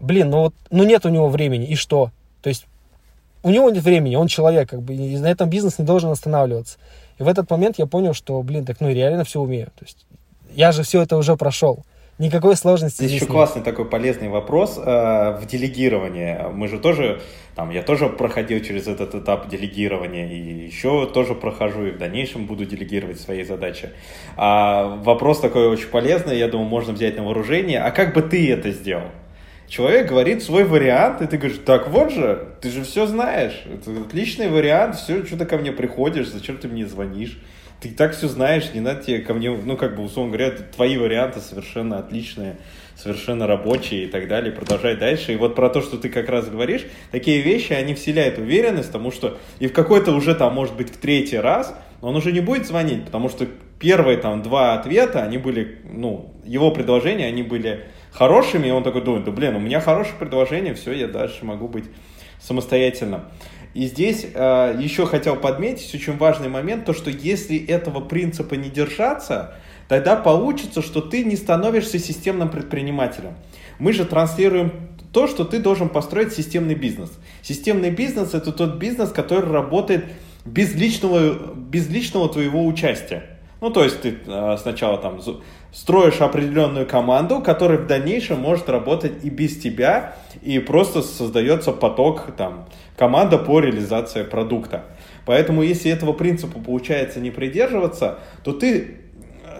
блин, 0.00 0.30
ну 0.30 0.38
вот, 0.44 0.54
ну 0.70 0.84
нет 0.84 1.04
у 1.06 1.08
него 1.08 1.28
времени, 1.28 1.66
и 1.66 1.74
что? 1.74 2.10
То 2.42 2.48
есть 2.48 2.66
у 3.42 3.50
него 3.50 3.70
нет 3.70 3.82
времени, 3.82 4.16
он 4.16 4.26
человек, 4.26 4.70
как 4.70 4.82
бы, 4.82 4.94
и 4.94 5.18
на 5.18 5.26
этом 5.26 5.48
бизнес 5.48 5.78
не 5.78 5.84
должен 5.84 6.10
останавливаться. 6.10 6.78
И 7.18 7.22
в 7.22 7.28
этот 7.28 7.50
момент 7.50 7.78
я 7.78 7.86
понял, 7.86 8.12
что, 8.12 8.42
блин, 8.42 8.64
так 8.64 8.80
ну 8.80 8.88
реально 8.90 9.24
все 9.24 9.40
умею. 9.40 9.66
То 9.78 9.84
есть 9.84 10.06
я 10.54 10.72
же 10.72 10.82
все 10.82 11.02
это 11.02 11.16
уже 11.16 11.36
прошел. 11.36 11.84
Никакой 12.18 12.56
сложности 12.56 13.02
здесь, 13.02 13.20
еще 13.20 13.26
классный 13.26 13.60
такой 13.60 13.84
полезный 13.84 14.30
вопрос 14.30 14.78
э, 14.78 14.80
в 15.38 15.46
делегировании. 15.46 16.50
Мы 16.50 16.66
же 16.66 16.78
тоже, 16.78 17.20
там, 17.54 17.68
я 17.68 17.82
тоже 17.82 18.08
проходил 18.08 18.60
через 18.60 18.86
этот 18.86 19.14
этап 19.14 19.48
делегирования 19.50 20.32
и 20.32 20.64
еще 20.64 21.06
тоже 21.12 21.34
прохожу 21.34 21.84
и 21.84 21.90
в 21.90 21.98
дальнейшем 21.98 22.46
буду 22.46 22.64
делегировать 22.64 23.20
свои 23.20 23.44
задачи. 23.44 23.90
А 24.38 24.96
вопрос 25.04 25.40
такой 25.40 25.68
очень 25.68 25.88
полезный, 25.88 26.38
я 26.38 26.48
думаю, 26.48 26.70
можно 26.70 26.94
взять 26.94 27.18
на 27.18 27.22
вооружение. 27.22 27.80
А 27.80 27.90
как 27.90 28.14
бы 28.14 28.22
ты 28.22 28.50
это 28.50 28.70
сделал? 28.70 29.10
Человек 29.68 30.08
говорит 30.08 30.42
свой 30.42 30.64
вариант, 30.64 31.20
и 31.20 31.26
ты 31.26 31.36
говоришь, 31.36 31.60
так 31.66 31.88
вот 31.88 32.12
же, 32.12 32.48
ты 32.62 32.70
же 32.70 32.82
все 32.84 33.06
знаешь, 33.06 33.64
это 33.66 33.90
отличный 34.00 34.48
вариант, 34.48 34.96
все, 34.96 35.22
что 35.26 35.36
ты 35.36 35.44
ко 35.44 35.58
мне 35.58 35.72
приходишь, 35.72 36.28
зачем 36.28 36.56
ты 36.56 36.68
мне 36.68 36.86
звонишь? 36.86 37.38
Ты 37.80 37.90
так 37.90 38.16
все 38.16 38.28
знаешь, 38.28 38.72
не 38.74 38.80
надо 38.80 39.02
тебе 39.02 39.18
ко 39.18 39.34
мне, 39.34 39.50
ну, 39.50 39.76
как 39.76 39.96
бы, 39.96 40.02
условно 40.02 40.36
говоря, 40.36 40.50
твои 40.74 40.96
варианты 40.96 41.40
совершенно 41.40 41.98
отличные, 41.98 42.56
совершенно 42.96 43.46
рабочие 43.46 44.04
и 44.04 44.06
так 44.06 44.28
далее, 44.28 44.52
продолжай 44.52 44.96
дальше. 44.96 45.32
И 45.32 45.36
вот 45.36 45.54
про 45.54 45.68
то, 45.68 45.82
что 45.82 45.98
ты 45.98 46.08
как 46.08 46.28
раз 46.28 46.48
говоришь, 46.48 46.86
такие 47.10 47.42
вещи, 47.42 47.72
они 47.72 47.94
вселяют 47.94 48.38
уверенность, 48.38 48.88
потому 48.88 49.10
что 49.10 49.38
и 49.58 49.66
в 49.66 49.72
какой-то 49.72 50.12
уже 50.12 50.34
там, 50.34 50.54
может 50.54 50.76
быть, 50.76 50.90
в 50.90 50.96
третий 50.96 51.38
раз 51.38 51.74
он 52.00 52.16
уже 52.16 52.32
не 52.32 52.40
будет 52.40 52.66
звонить, 52.66 53.04
потому 53.04 53.28
что 53.28 53.46
первые 53.78 54.16
там 54.16 54.42
два 54.42 54.74
ответа, 54.74 55.22
они 55.22 55.38
были, 55.38 55.80
ну, 55.84 56.32
его 56.44 56.70
предложения, 56.70 57.26
они 57.26 57.42
были 57.42 57.84
хорошими, 58.12 58.68
и 58.68 58.70
он 58.70 58.82
такой 58.82 59.02
думает, 59.02 59.24
да 59.24 59.32
блин, 59.32 59.56
у 59.56 59.60
меня 59.60 59.80
хорошее 59.80 60.16
предложение, 60.18 60.74
все, 60.74 60.92
я 60.92 61.08
дальше 61.08 61.44
могу 61.44 61.68
быть 61.68 61.84
самостоятельным. 62.40 63.22
И 63.76 63.88
здесь 63.88 64.26
э, 64.32 64.78
еще 64.80 65.04
хотел 65.04 65.36
подметить 65.36 65.94
очень 65.94 66.16
важный 66.16 66.48
момент, 66.48 66.86
то 66.86 66.94
что 66.94 67.10
если 67.10 67.62
этого 67.62 68.00
принципа 68.00 68.54
не 68.54 68.70
держаться, 68.70 69.52
тогда 69.86 70.16
получится, 70.16 70.80
что 70.80 71.02
ты 71.02 71.24
не 71.24 71.36
становишься 71.36 71.98
системным 71.98 72.48
предпринимателем. 72.48 73.34
Мы 73.78 73.92
же 73.92 74.06
транслируем 74.06 74.72
то, 75.12 75.26
что 75.26 75.44
ты 75.44 75.58
должен 75.58 75.90
построить 75.90 76.32
системный 76.32 76.74
бизнес. 76.74 77.12
Системный 77.42 77.90
бизнес 77.90 78.32
это 78.32 78.50
тот 78.50 78.76
бизнес, 78.76 79.10
который 79.10 79.52
работает 79.52 80.06
без 80.46 80.74
личного, 80.74 81.54
без 81.54 81.86
личного 81.90 82.30
твоего 82.30 82.64
участия. 82.64 83.24
Ну, 83.60 83.68
то 83.68 83.84
есть 83.84 84.00
ты 84.00 84.16
э, 84.24 84.56
сначала 84.58 84.96
там 84.96 85.20
строишь 85.70 86.22
определенную 86.22 86.86
команду, 86.86 87.42
которая 87.42 87.76
в 87.76 87.86
дальнейшем 87.86 88.40
может 88.40 88.70
работать 88.70 89.22
и 89.22 89.28
без 89.28 89.58
тебя, 89.58 90.16
и 90.40 90.58
просто 90.60 91.02
создается 91.02 91.72
поток 91.72 92.34
там 92.38 92.66
команда 92.96 93.38
по 93.38 93.60
реализации 93.60 94.22
продукта. 94.22 94.84
Поэтому, 95.24 95.62
если 95.62 95.90
этого 95.90 96.12
принципа 96.12 96.60
получается 96.60 97.20
не 97.20 97.30
придерживаться, 97.30 98.18
то 98.44 98.52
ты 98.52 98.98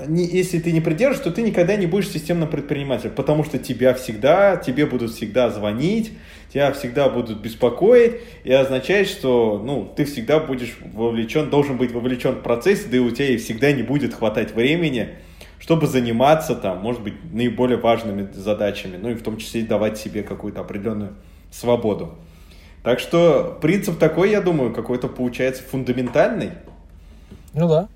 не, 0.06 0.24
если 0.24 0.58
ты 0.58 0.72
не 0.72 0.80
придерживаешь, 0.80 1.24
то 1.24 1.30
ты 1.30 1.42
никогда 1.42 1.76
не 1.76 1.86
будешь 1.86 2.08
системным 2.08 2.48
предпринимателем, 2.48 3.14
потому 3.14 3.44
что 3.44 3.58
тебя 3.58 3.94
всегда, 3.94 4.56
тебе 4.56 4.86
будут 4.86 5.12
всегда 5.12 5.50
звонить, 5.50 6.12
тебя 6.52 6.72
всегда 6.72 7.08
будут 7.08 7.40
беспокоить, 7.40 8.16
и 8.44 8.52
означает, 8.52 9.08
что 9.08 9.62
ну, 9.64 9.90
ты 9.96 10.04
всегда 10.04 10.38
будешь 10.38 10.76
вовлечен, 10.92 11.50
должен 11.50 11.76
быть 11.76 11.92
вовлечен 11.92 12.32
в 12.32 12.42
процесс, 12.42 12.84
да 12.84 12.96
и 12.96 13.00
у 13.00 13.10
тебя 13.10 13.38
всегда 13.38 13.72
не 13.72 13.82
будет 13.82 14.14
хватать 14.14 14.54
времени, 14.54 15.08
чтобы 15.58 15.86
заниматься 15.86 16.54
там, 16.54 16.78
может 16.78 17.02
быть, 17.02 17.14
наиболее 17.32 17.78
важными 17.78 18.30
задачами, 18.32 18.96
ну 19.00 19.10
и 19.10 19.14
в 19.14 19.22
том 19.22 19.38
числе 19.38 19.62
давать 19.62 19.98
себе 19.98 20.22
какую-то 20.22 20.60
определенную 20.60 21.14
свободу. 21.50 22.14
Так 22.86 23.00
что 23.00 23.58
принцип 23.60 23.98
такой, 23.98 24.30
я 24.30 24.40
думаю, 24.40 24.72
какой-то 24.72 25.08
получается 25.08 25.60
фундаментальный. 25.64 26.52
Ну 27.52 27.68
да. 27.68 27.88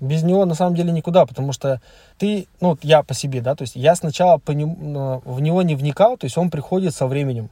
Без 0.00 0.22
него 0.22 0.46
на 0.46 0.54
самом 0.54 0.74
деле 0.74 0.90
никуда, 0.90 1.26
потому 1.26 1.52
что 1.52 1.82
ты, 2.16 2.46
ну, 2.58 2.78
я 2.80 3.02
по 3.02 3.12
себе, 3.12 3.42
да, 3.42 3.54
то 3.54 3.60
есть 3.60 3.76
я 3.76 3.94
сначала 3.94 4.38
по 4.38 4.52
нему, 4.52 5.20
в 5.26 5.42
него 5.42 5.60
не 5.60 5.74
вникал, 5.74 6.16
то 6.16 6.24
есть 6.24 6.38
он 6.38 6.48
приходит 6.50 6.94
со 6.94 7.06
временем. 7.06 7.50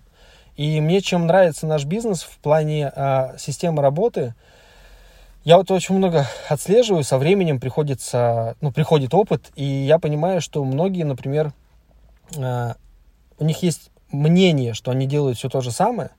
И 0.57 0.81
мне 0.81 1.03
чем 1.03 1.27
нравится 1.27 1.67
наш 1.67 1.85
бизнес 1.85 2.23
в 2.23 2.39
плане 2.39 2.91
а, 2.97 3.35
системы 3.37 3.83
работы, 3.83 4.35
я 5.45 5.59
вот 5.59 5.71
очень 5.71 5.97
много 5.97 6.25
отслеживаю, 6.49 7.05
со 7.05 7.19
временем 7.19 7.61
приходится, 7.61 8.57
ну, 8.63 8.73
приходит 8.73 9.13
опыт, 9.13 9.51
и 9.55 9.65
я 9.65 9.99
понимаю, 9.99 10.41
что 10.41 10.65
многие, 10.65 11.03
например, 11.03 11.53
а, 12.39 12.77
у 13.39 13.45
них 13.45 13.63
есть 13.63 13.91
мнение, 14.11 14.73
что 14.73 14.93
они 14.93 15.07
делают 15.07 15.37
все 15.37 15.51
то 15.51 15.61
же 15.61 15.71
самое, 15.71 16.13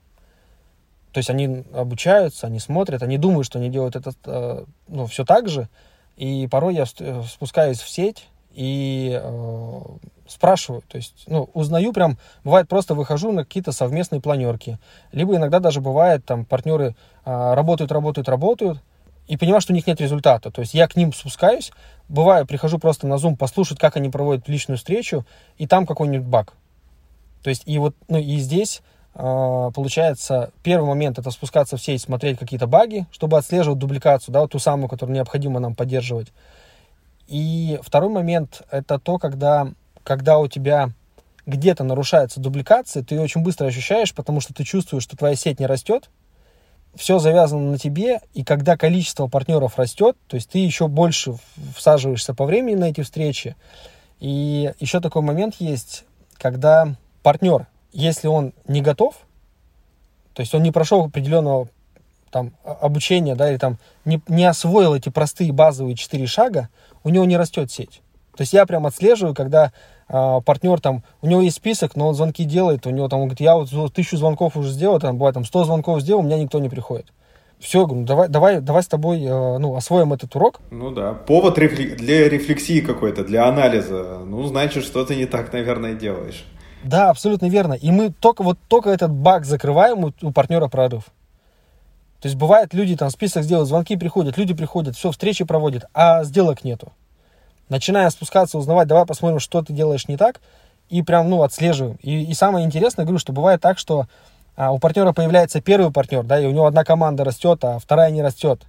то 1.12 1.18
есть 1.18 1.30
они 1.30 1.64
обучаются, 1.72 2.46
они 2.46 2.58
смотрят, 2.58 3.02
они 3.02 3.18
думают, 3.18 3.46
что 3.46 3.58
они 3.58 3.70
делают 3.70 3.96
это 3.96 4.12
э, 4.24 4.64
ну, 4.88 5.06
все 5.06 5.24
так 5.24 5.48
же. 5.48 5.68
И 6.16 6.48
порой 6.50 6.74
я 6.74 6.84
э, 6.98 7.22
спускаюсь 7.28 7.80
в 7.80 7.88
сеть 7.88 8.28
и 8.52 9.18
э, 9.22 9.80
спрашиваю, 10.26 10.82
то 10.86 10.96
есть, 10.96 11.24
ну, 11.26 11.48
узнаю 11.54 11.92
прям, 11.92 12.18
бывает 12.44 12.68
просто 12.68 12.94
выхожу 12.94 13.32
на 13.32 13.44
какие-то 13.44 13.72
совместные 13.72 14.20
планерки, 14.20 14.78
либо 15.12 15.36
иногда 15.36 15.60
даже 15.60 15.80
бывает, 15.80 16.24
там, 16.24 16.44
партнеры 16.44 16.94
э, 17.24 17.54
работают, 17.54 17.92
работают, 17.92 18.28
работают, 18.28 18.82
и 19.28 19.36
понимаю, 19.36 19.60
что 19.60 19.72
у 19.72 19.76
них 19.76 19.86
нет 19.86 20.00
результата. 20.00 20.50
То 20.50 20.60
есть 20.60 20.74
я 20.74 20.88
к 20.88 20.96
ним 20.96 21.12
спускаюсь, 21.12 21.70
бываю, 22.08 22.46
прихожу 22.46 22.78
просто 22.78 23.06
на 23.06 23.14
Zoom 23.14 23.36
послушать, 23.36 23.78
как 23.78 23.96
они 23.96 24.08
проводят 24.08 24.48
личную 24.48 24.78
встречу, 24.78 25.24
и 25.56 25.66
там 25.66 25.86
какой-нибудь 25.86 26.26
баг. 26.26 26.54
То 27.42 27.50
есть 27.50 27.62
и 27.66 27.78
вот, 27.78 27.94
ну, 28.08 28.18
и 28.18 28.38
здесь 28.38 28.80
а, 28.80 28.84
получается, 29.18 30.52
первый 30.62 30.86
момент 30.86 31.18
это 31.18 31.32
спускаться 31.32 31.76
в 31.76 31.82
сеть, 31.82 32.02
смотреть 32.02 32.38
какие-то 32.38 32.68
баги, 32.68 33.06
чтобы 33.10 33.36
отслеживать 33.36 33.78
дубликацию, 33.78 34.32
да, 34.32 34.42
вот 34.42 34.52
ту 34.52 34.60
самую, 34.60 34.88
которую 34.88 35.16
необходимо 35.16 35.58
нам 35.58 35.74
поддерживать. 35.74 36.28
И 37.26 37.80
второй 37.82 38.10
момент 38.10 38.62
это 38.70 39.00
то, 39.00 39.18
когда, 39.18 39.72
когда 40.04 40.38
у 40.38 40.46
тебя 40.46 40.90
где-то 41.46 41.82
нарушается 41.82 42.38
дубликация, 42.38 43.02
ты 43.02 43.20
очень 43.20 43.42
быстро 43.42 43.66
ощущаешь, 43.66 44.14
потому 44.14 44.40
что 44.40 44.54
ты 44.54 44.62
чувствуешь, 44.62 45.02
что 45.02 45.16
твоя 45.16 45.34
сеть 45.34 45.58
не 45.58 45.66
растет, 45.66 46.10
все 46.94 47.18
завязано 47.18 47.72
на 47.72 47.78
тебе, 47.78 48.20
и 48.34 48.44
когда 48.44 48.76
количество 48.76 49.26
партнеров 49.26 49.78
растет, 49.78 50.16
то 50.28 50.36
есть 50.36 50.48
ты 50.48 50.58
еще 50.58 50.86
больше 50.86 51.34
всаживаешься 51.74 52.34
по 52.34 52.44
времени 52.44 52.76
на 52.76 52.84
эти 52.90 53.02
встречи. 53.02 53.56
И 54.20 54.72
еще 54.78 55.00
такой 55.00 55.22
момент 55.22 55.56
есть, 55.58 56.04
когда 56.36 56.94
партнер 57.22 57.66
если 57.92 58.28
он 58.28 58.52
не 58.66 58.82
готов, 58.82 59.14
то 60.34 60.40
есть 60.40 60.54
он 60.54 60.62
не 60.62 60.70
прошел 60.70 61.04
определенного 61.04 61.68
там, 62.30 62.52
обучения, 62.64 63.34
да, 63.34 63.50
или 63.50 63.58
там 63.58 63.78
не, 64.04 64.20
не 64.28 64.44
освоил 64.44 64.94
эти 64.94 65.08
простые 65.08 65.52
базовые 65.52 65.96
четыре 65.96 66.26
шага, 66.26 66.68
у 67.04 67.08
него 67.08 67.24
не 67.24 67.36
растет 67.36 67.70
сеть. 67.70 68.02
То 68.36 68.42
есть 68.42 68.52
я 68.52 68.66
прям 68.66 68.86
отслеживаю, 68.86 69.34
когда 69.34 69.72
а, 70.08 70.40
партнер 70.40 70.80
там, 70.80 71.02
у 71.22 71.26
него 71.26 71.40
есть 71.40 71.56
список, 71.56 71.96
но 71.96 72.08
он 72.08 72.14
звонки 72.14 72.44
делает, 72.44 72.86
у 72.86 72.90
него 72.90 73.08
там, 73.08 73.20
он 73.20 73.26
говорит, 73.26 73.40
я 73.40 73.56
вот 73.56 73.92
тысячу 73.92 74.16
звонков 74.16 74.56
уже 74.56 74.70
сделал, 74.70 75.00
там 75.00 75.16
бывает 75.16 75.34
там 75.34 75.44
сто 75.44 75.64
звонков 75.64 76.00
сделал, 76.02 76.20
у 76.20 76.24
меня 76.24 76.38
никто 76.38 76.58
не 76.60 76.68
приходит. 76.68 77.12
Все, 77.58 77.86
говорю, 77.86 78.06
давай, 78.06 78.28
давай, 78.28 78.60
давай 78.60 78.82
с 78.84 78.86
тобой, 78.86 79.20
э, 79.20 79.58
ну, 79.58 79.74
освоим 79.74 80.12
этот 80.12 80.36
урок. 80.36 80.60
Ну 80.70 80.92
да, 80.92 81.12
повод 81.12 81.58
рефлек... 81.58 81.96
для 81.96 82.28
рефлексии 82.28 82.80
какой-то, 82.80 83.24
для 83.24 83.48
анализа. 83.48 84.20
Ну, 84.24 84.44
значит, 84.44 84.84
что 84.84 85.04
ты 85.04 85.16
не 85.16 85.26
так, 85.26 85.52
наверное, 85.52 85.94
делаешь. 85.94 86.44
Да, 86.84 87.10
абсолютно 87.10 87.46
верно. 87.46 87.74
И 87.74 87.90
мы 87.90 88.10
только 88.10 88.42
вот 88.42 88.58
только 88.68 88.90
этот 88.90 89.10
баг 89.10 89.44
закрываем 89.44 90.04
у, 90.04 90.12
у 90.22 90.32
партнера 90.32 90.68
прорыв. 90.68 91.04
То 92.20 92.26
есть 92.26 92.36
бывает, 92.36 92.74
люди 92.74 92.96
там 92.96 93.10
список 93.10 93.44
сделают, 93.44 93.68
звонки 93.68 93.96
приходят, 93.96 94.36
люди 94.36 94.52
приходят, 94.52 94.96
все, 94.96 95.12
встречи 95.12 95.44
проводят, 95.44 95.84
а 95.94 96.24
сделок 96.24 96.64
нету. 96.64 96.92
Начиная 97.68 98.10
спускаться, 98.10 98.58
узнавать, 98.58 98.88
давай 98.88 99.06
посмотрим, 99.06 99.38
что 99.38 99.62
ты 99.62 99.72
делаешь 99.72 100.08
не 100.08 100.16
так, 100.16 100.40
и 100.88 101.02
прям, 101.02 101.28
ну, 101.30 101.42
отслеживаем. 101.42 101.98
И, 102.02 102.24
и 102.24 102.34
самое 102.34 102.66
интересное, 102.66 103.04
говорю, 103.04 103.18
что 103.18 103.32
бывает 103.32 103.60
так, 103.60 103.78
что 103.78 104.06
а, 104.56 104.72
у 104.72 104.78
партнера 104.78 105.12
появляется 105.12 105.60
первый 105.60 105.92
партнер, 105.92 106.24
да, 106.24 106.40
и 106.40 106.46
у 106.46 106.50
него 106.50 106.66
одна 106.66 106.82
команда 106.82 107.22
растет, 107.24 107.62
а 107.62 107.78
вторая 107.78 108.10
не 108.10 108.22
растет. 108.22 108.62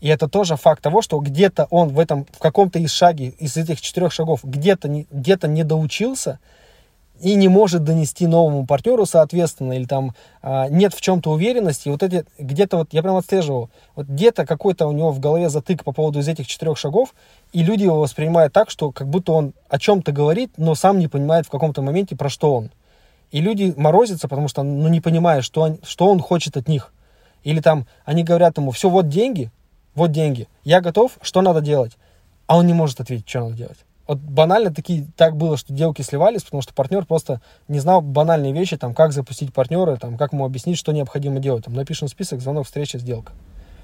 И 0.00 0.08
это 0.08 0.28
тоже 0.28 0.56
факт 0.56 0.82
того, 0.82 1.02
что 1.02 1.18
где-то 1.18 1.66
он 1.70 1.88
в 1.90 2.00
этом, 2.00 2.24
в 2.32 2.38
каком-то 2.38 2.78
из 2.78 2.90
шаге, 2.90 3.28
из 3.38 3.56
этих 3.56 3.80
четырех 3.80 4.12
шагов, 4.12 4.40
где-то 4.42 4.88
не, 4.88 5.06
где-то 5.10 5.46
не 5.46 5.62
доучился, 5.62 6.40
и 7.20 7.34
не 7.34 7.48
может 7.48 7.84
донести 7.84 8.26
новому 8.26 8.66
партнеру, 8.66 9.06
соответственно, 9.06 9.72
или 9.72 9.84
там 9.84 10.14
а, 10.42 10.68
нет 10.68 10.94
в 10.94 11.00
чем-то 11.00 11.30
уверенности. 11.30 11.88
Вот 11.88 12.02
эти 12.02 12.24
где-то 12.38 12.78
вот 12.78 12.88
я 12.92 13.02
прям 13.02 13.16
отслеживал, 13.16 13.70
вот 13.96 14.06
где-то 14.06 14.46
какой-то 14.46 14.86
у 14.86 14.92
него 14.92 15.10
в 15.10 15.20
голове 15.20 15.48
затык 15.48 15.84
по 15.84 15.92
поводу 15.92 16.20
из 16.20 16.28
этих 16.28 16.46
четырех 16.46 16.78
шагов, 16.78 17.14
и 17.52 17.62
люди 17.62 17.84
его 17.84 18.00
воспринимают 18.00 18.52
так, 18.52 18.70
что 18.70 18.92
как 18.92 19.08
будто 19.08 19.32
он 19.32 19.52
о 19.68 19.78
чем-то 19.78 20.12
говорит, 20.12 20.52
но 20.56 20.74
сам 20.74 20.98
не 20.98 21.08
понимает 21.08 21.46
в 21.46 21.50
каком-то 21.50 21.82
моменте, 21.82 22.16
про 22.16 22.28
что 22.28 22.54
он. 22.54 22.70
И 23.30 23.40
люди 23.40 23.74
морозятся, 23.76 24.28
потому 24.28 24.48
что, 24.48 24.62
ну, 24.62 24.88
не 24.88 25.00
понимая, 25.00 25.42
что 25.42 25.62
он, 25.62 25.78
что 25.82 26.08
он 26.08 26.20
хочет 26.20 26.56
от 26.56 26.68
них. 26.68 26.92
Или 27.44 27.60
там, 27.60 27.86
они 28.04 28.24
говорят 28.24 28.56
ему, 28.58 28.70
все, 28.70 28.88
вот 28.88 29.08
деньги, 29.08 29.50
вот 29.94 30.12
деньги, 30.12 30.48
я 30.64 30.80
готов, 30.80 31.18
что 31.20 31.42
надо 31.42 31.60
делать? 31.60 31.96
А 32.46 32.56
он 32.56 32.66
не 32.66 32.72
может 32.72 33.00
ответить, 33.00 33.28
что 33.28 33.40
надо 33.40 33.54
делать. 33.54 33.78
Вот 34.08 34.20
банально 34.20 34.72
такие, 34.72 35.06
так 35.18 35.36
было, 35.36 35.58
что 35.58 35.74
делки 35.74 36.00
сливались, 36.00 36.42
потому 36.42 36.62
что 36.62 36.72
партнер 36.72 37.04
просто 37.04 37.42
не 37.68 37.78
знал 37.78 38.00
банальные 38.00 38.54
вещи, 38.54 38.78
там, 38.78 38.94
как 38.94 39.12
запустить 39.12 39.52
партнера, 39.52 39.96
там, 39.96 40.16
как 40.16 40.32
ему 40.32 40.46
объяснить, 40.46 40.78
что 40.78 40.92
необходимо 40.92 41.40
делать. 41.40 41.66
Там, 41.66 41.74
напишем 41.74 42.08
список, 42.08 42.40
звонок, 42.40 42.64
встреча, 42.64 42.98
сделка. 42.98 43.32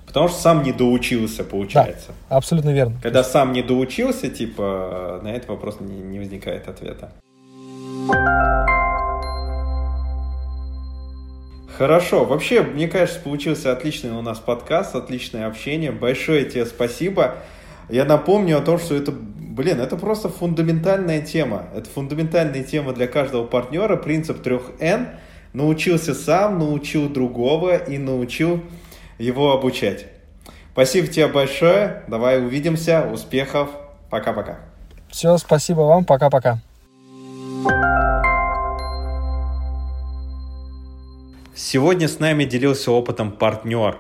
Потому 0.07 0.29
что 0.29 0.41
сам 0.41 0.63
не 0.63 0.73
доучился, 0.73 1.45
получается. 1.45 2.13
Да, 2.31 2.37
абсолютно 2.37 2.71
верно. 2.71 2.97
Когда 3.03 3.19
есть... 3.19 3.33
сам 3.33 3.53
не 3.53 3.63
доучился, 3.63 4.31
типа, 4.31 5.21
на 5.23 5.29
этот 5.29 5.51
вопрос 5.51 5.77
не, 5.81 6.01
не 6.01 6.19
возникает 6.19 6.69
ответа. 6.69 7.13
Хорошо. 11.77 12.25
Вообще, 12.25 12.63
мне 12.63 12.89
кажется, 12.89 13.21
получился 13.21 13.73
отличный 13.73 14.13
у 14.13 14.23
нас 14.23 14.39
подкаст, 14.39 14.95
отличное 14.95 15.47
общение. 15.47 15.93
Большое 15.93 16.47
тебе 16.47 16.65
спасибо. 16.65 17.35
Я 17.89 18.05
напомню 18.05 18.59
о 18.59 18.61
том, 18.61 18.79
что 18.79 18.95
это, 18.95 19.13
блин, 19.13 19.81
это 19.81 19.97
просто 19.97 20.29
фундаментальная 20.29 21.21
тема. 21.21 21.67
Это 21.75 21.89
фундаментальная 21.91 22.65
тема 22.65 22.93
для 22.93 23.07
каждого 23.07 23.45
партнера. 23.45 23.97
Принцип 23.97 24.45
3Н. 24.45 25.09
Научился 25.53 26.15
сам, 26.15 26.59
научил 26.59 27.09
другого 27.09 27.77
и 27.77 27.99
научил 27.99 28.61
его 29.19 29.53
обучать. 29.53 30.07
Спасибо 30.73 31.07
тебе 31.07 31.29
большое. 31.29 32.03
Давай 32.09 32.41
увидимся. 32.41 33.07
Успехов. 33.13 33.69
Пока-пока. 34.11 34.59
Все, 35.09 35.37
спасибо 35.39 35.83
вам. 35.83 36.05
Пока-пока. 36.05 36.61
Сегодня 41.55 42.09
с 42.09 42.19
нами 42.19 42.45
делился 42.45 42.91
опытом 42.91 43.31
партнер, 43.31 43.99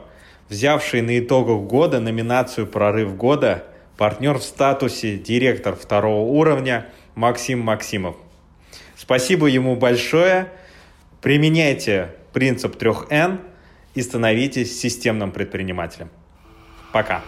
взявший 0.49 1.03
на 1.03 1.17
итогах 1.21 1.61
года 1.69 2.01
номинацию 2.01 2.67
«Прорыв 2.67 3.17
года» 3.17 3.63
партнер 3.97 4.39
в 4.39 4.43
статусе 4.43 5.17
директор 5.17 5.75
второго 5.77 6.29
уровня 6.31 6.87
Максим 7.15 7.61
Максимов. 7.61 8.17
Спасибо 8.97 9.47
ему 9.47 9.77
большое. 9.77 10.49
Применяйте 11.21 12.11
принцип 12.33 12.77
3Н 12.77 13.39
и 13.95 14.03
становитесь 14.03 14.79
системным 14.79 15.33
предпринимателем. 15.33 16.11
Пока. 16.93 17.23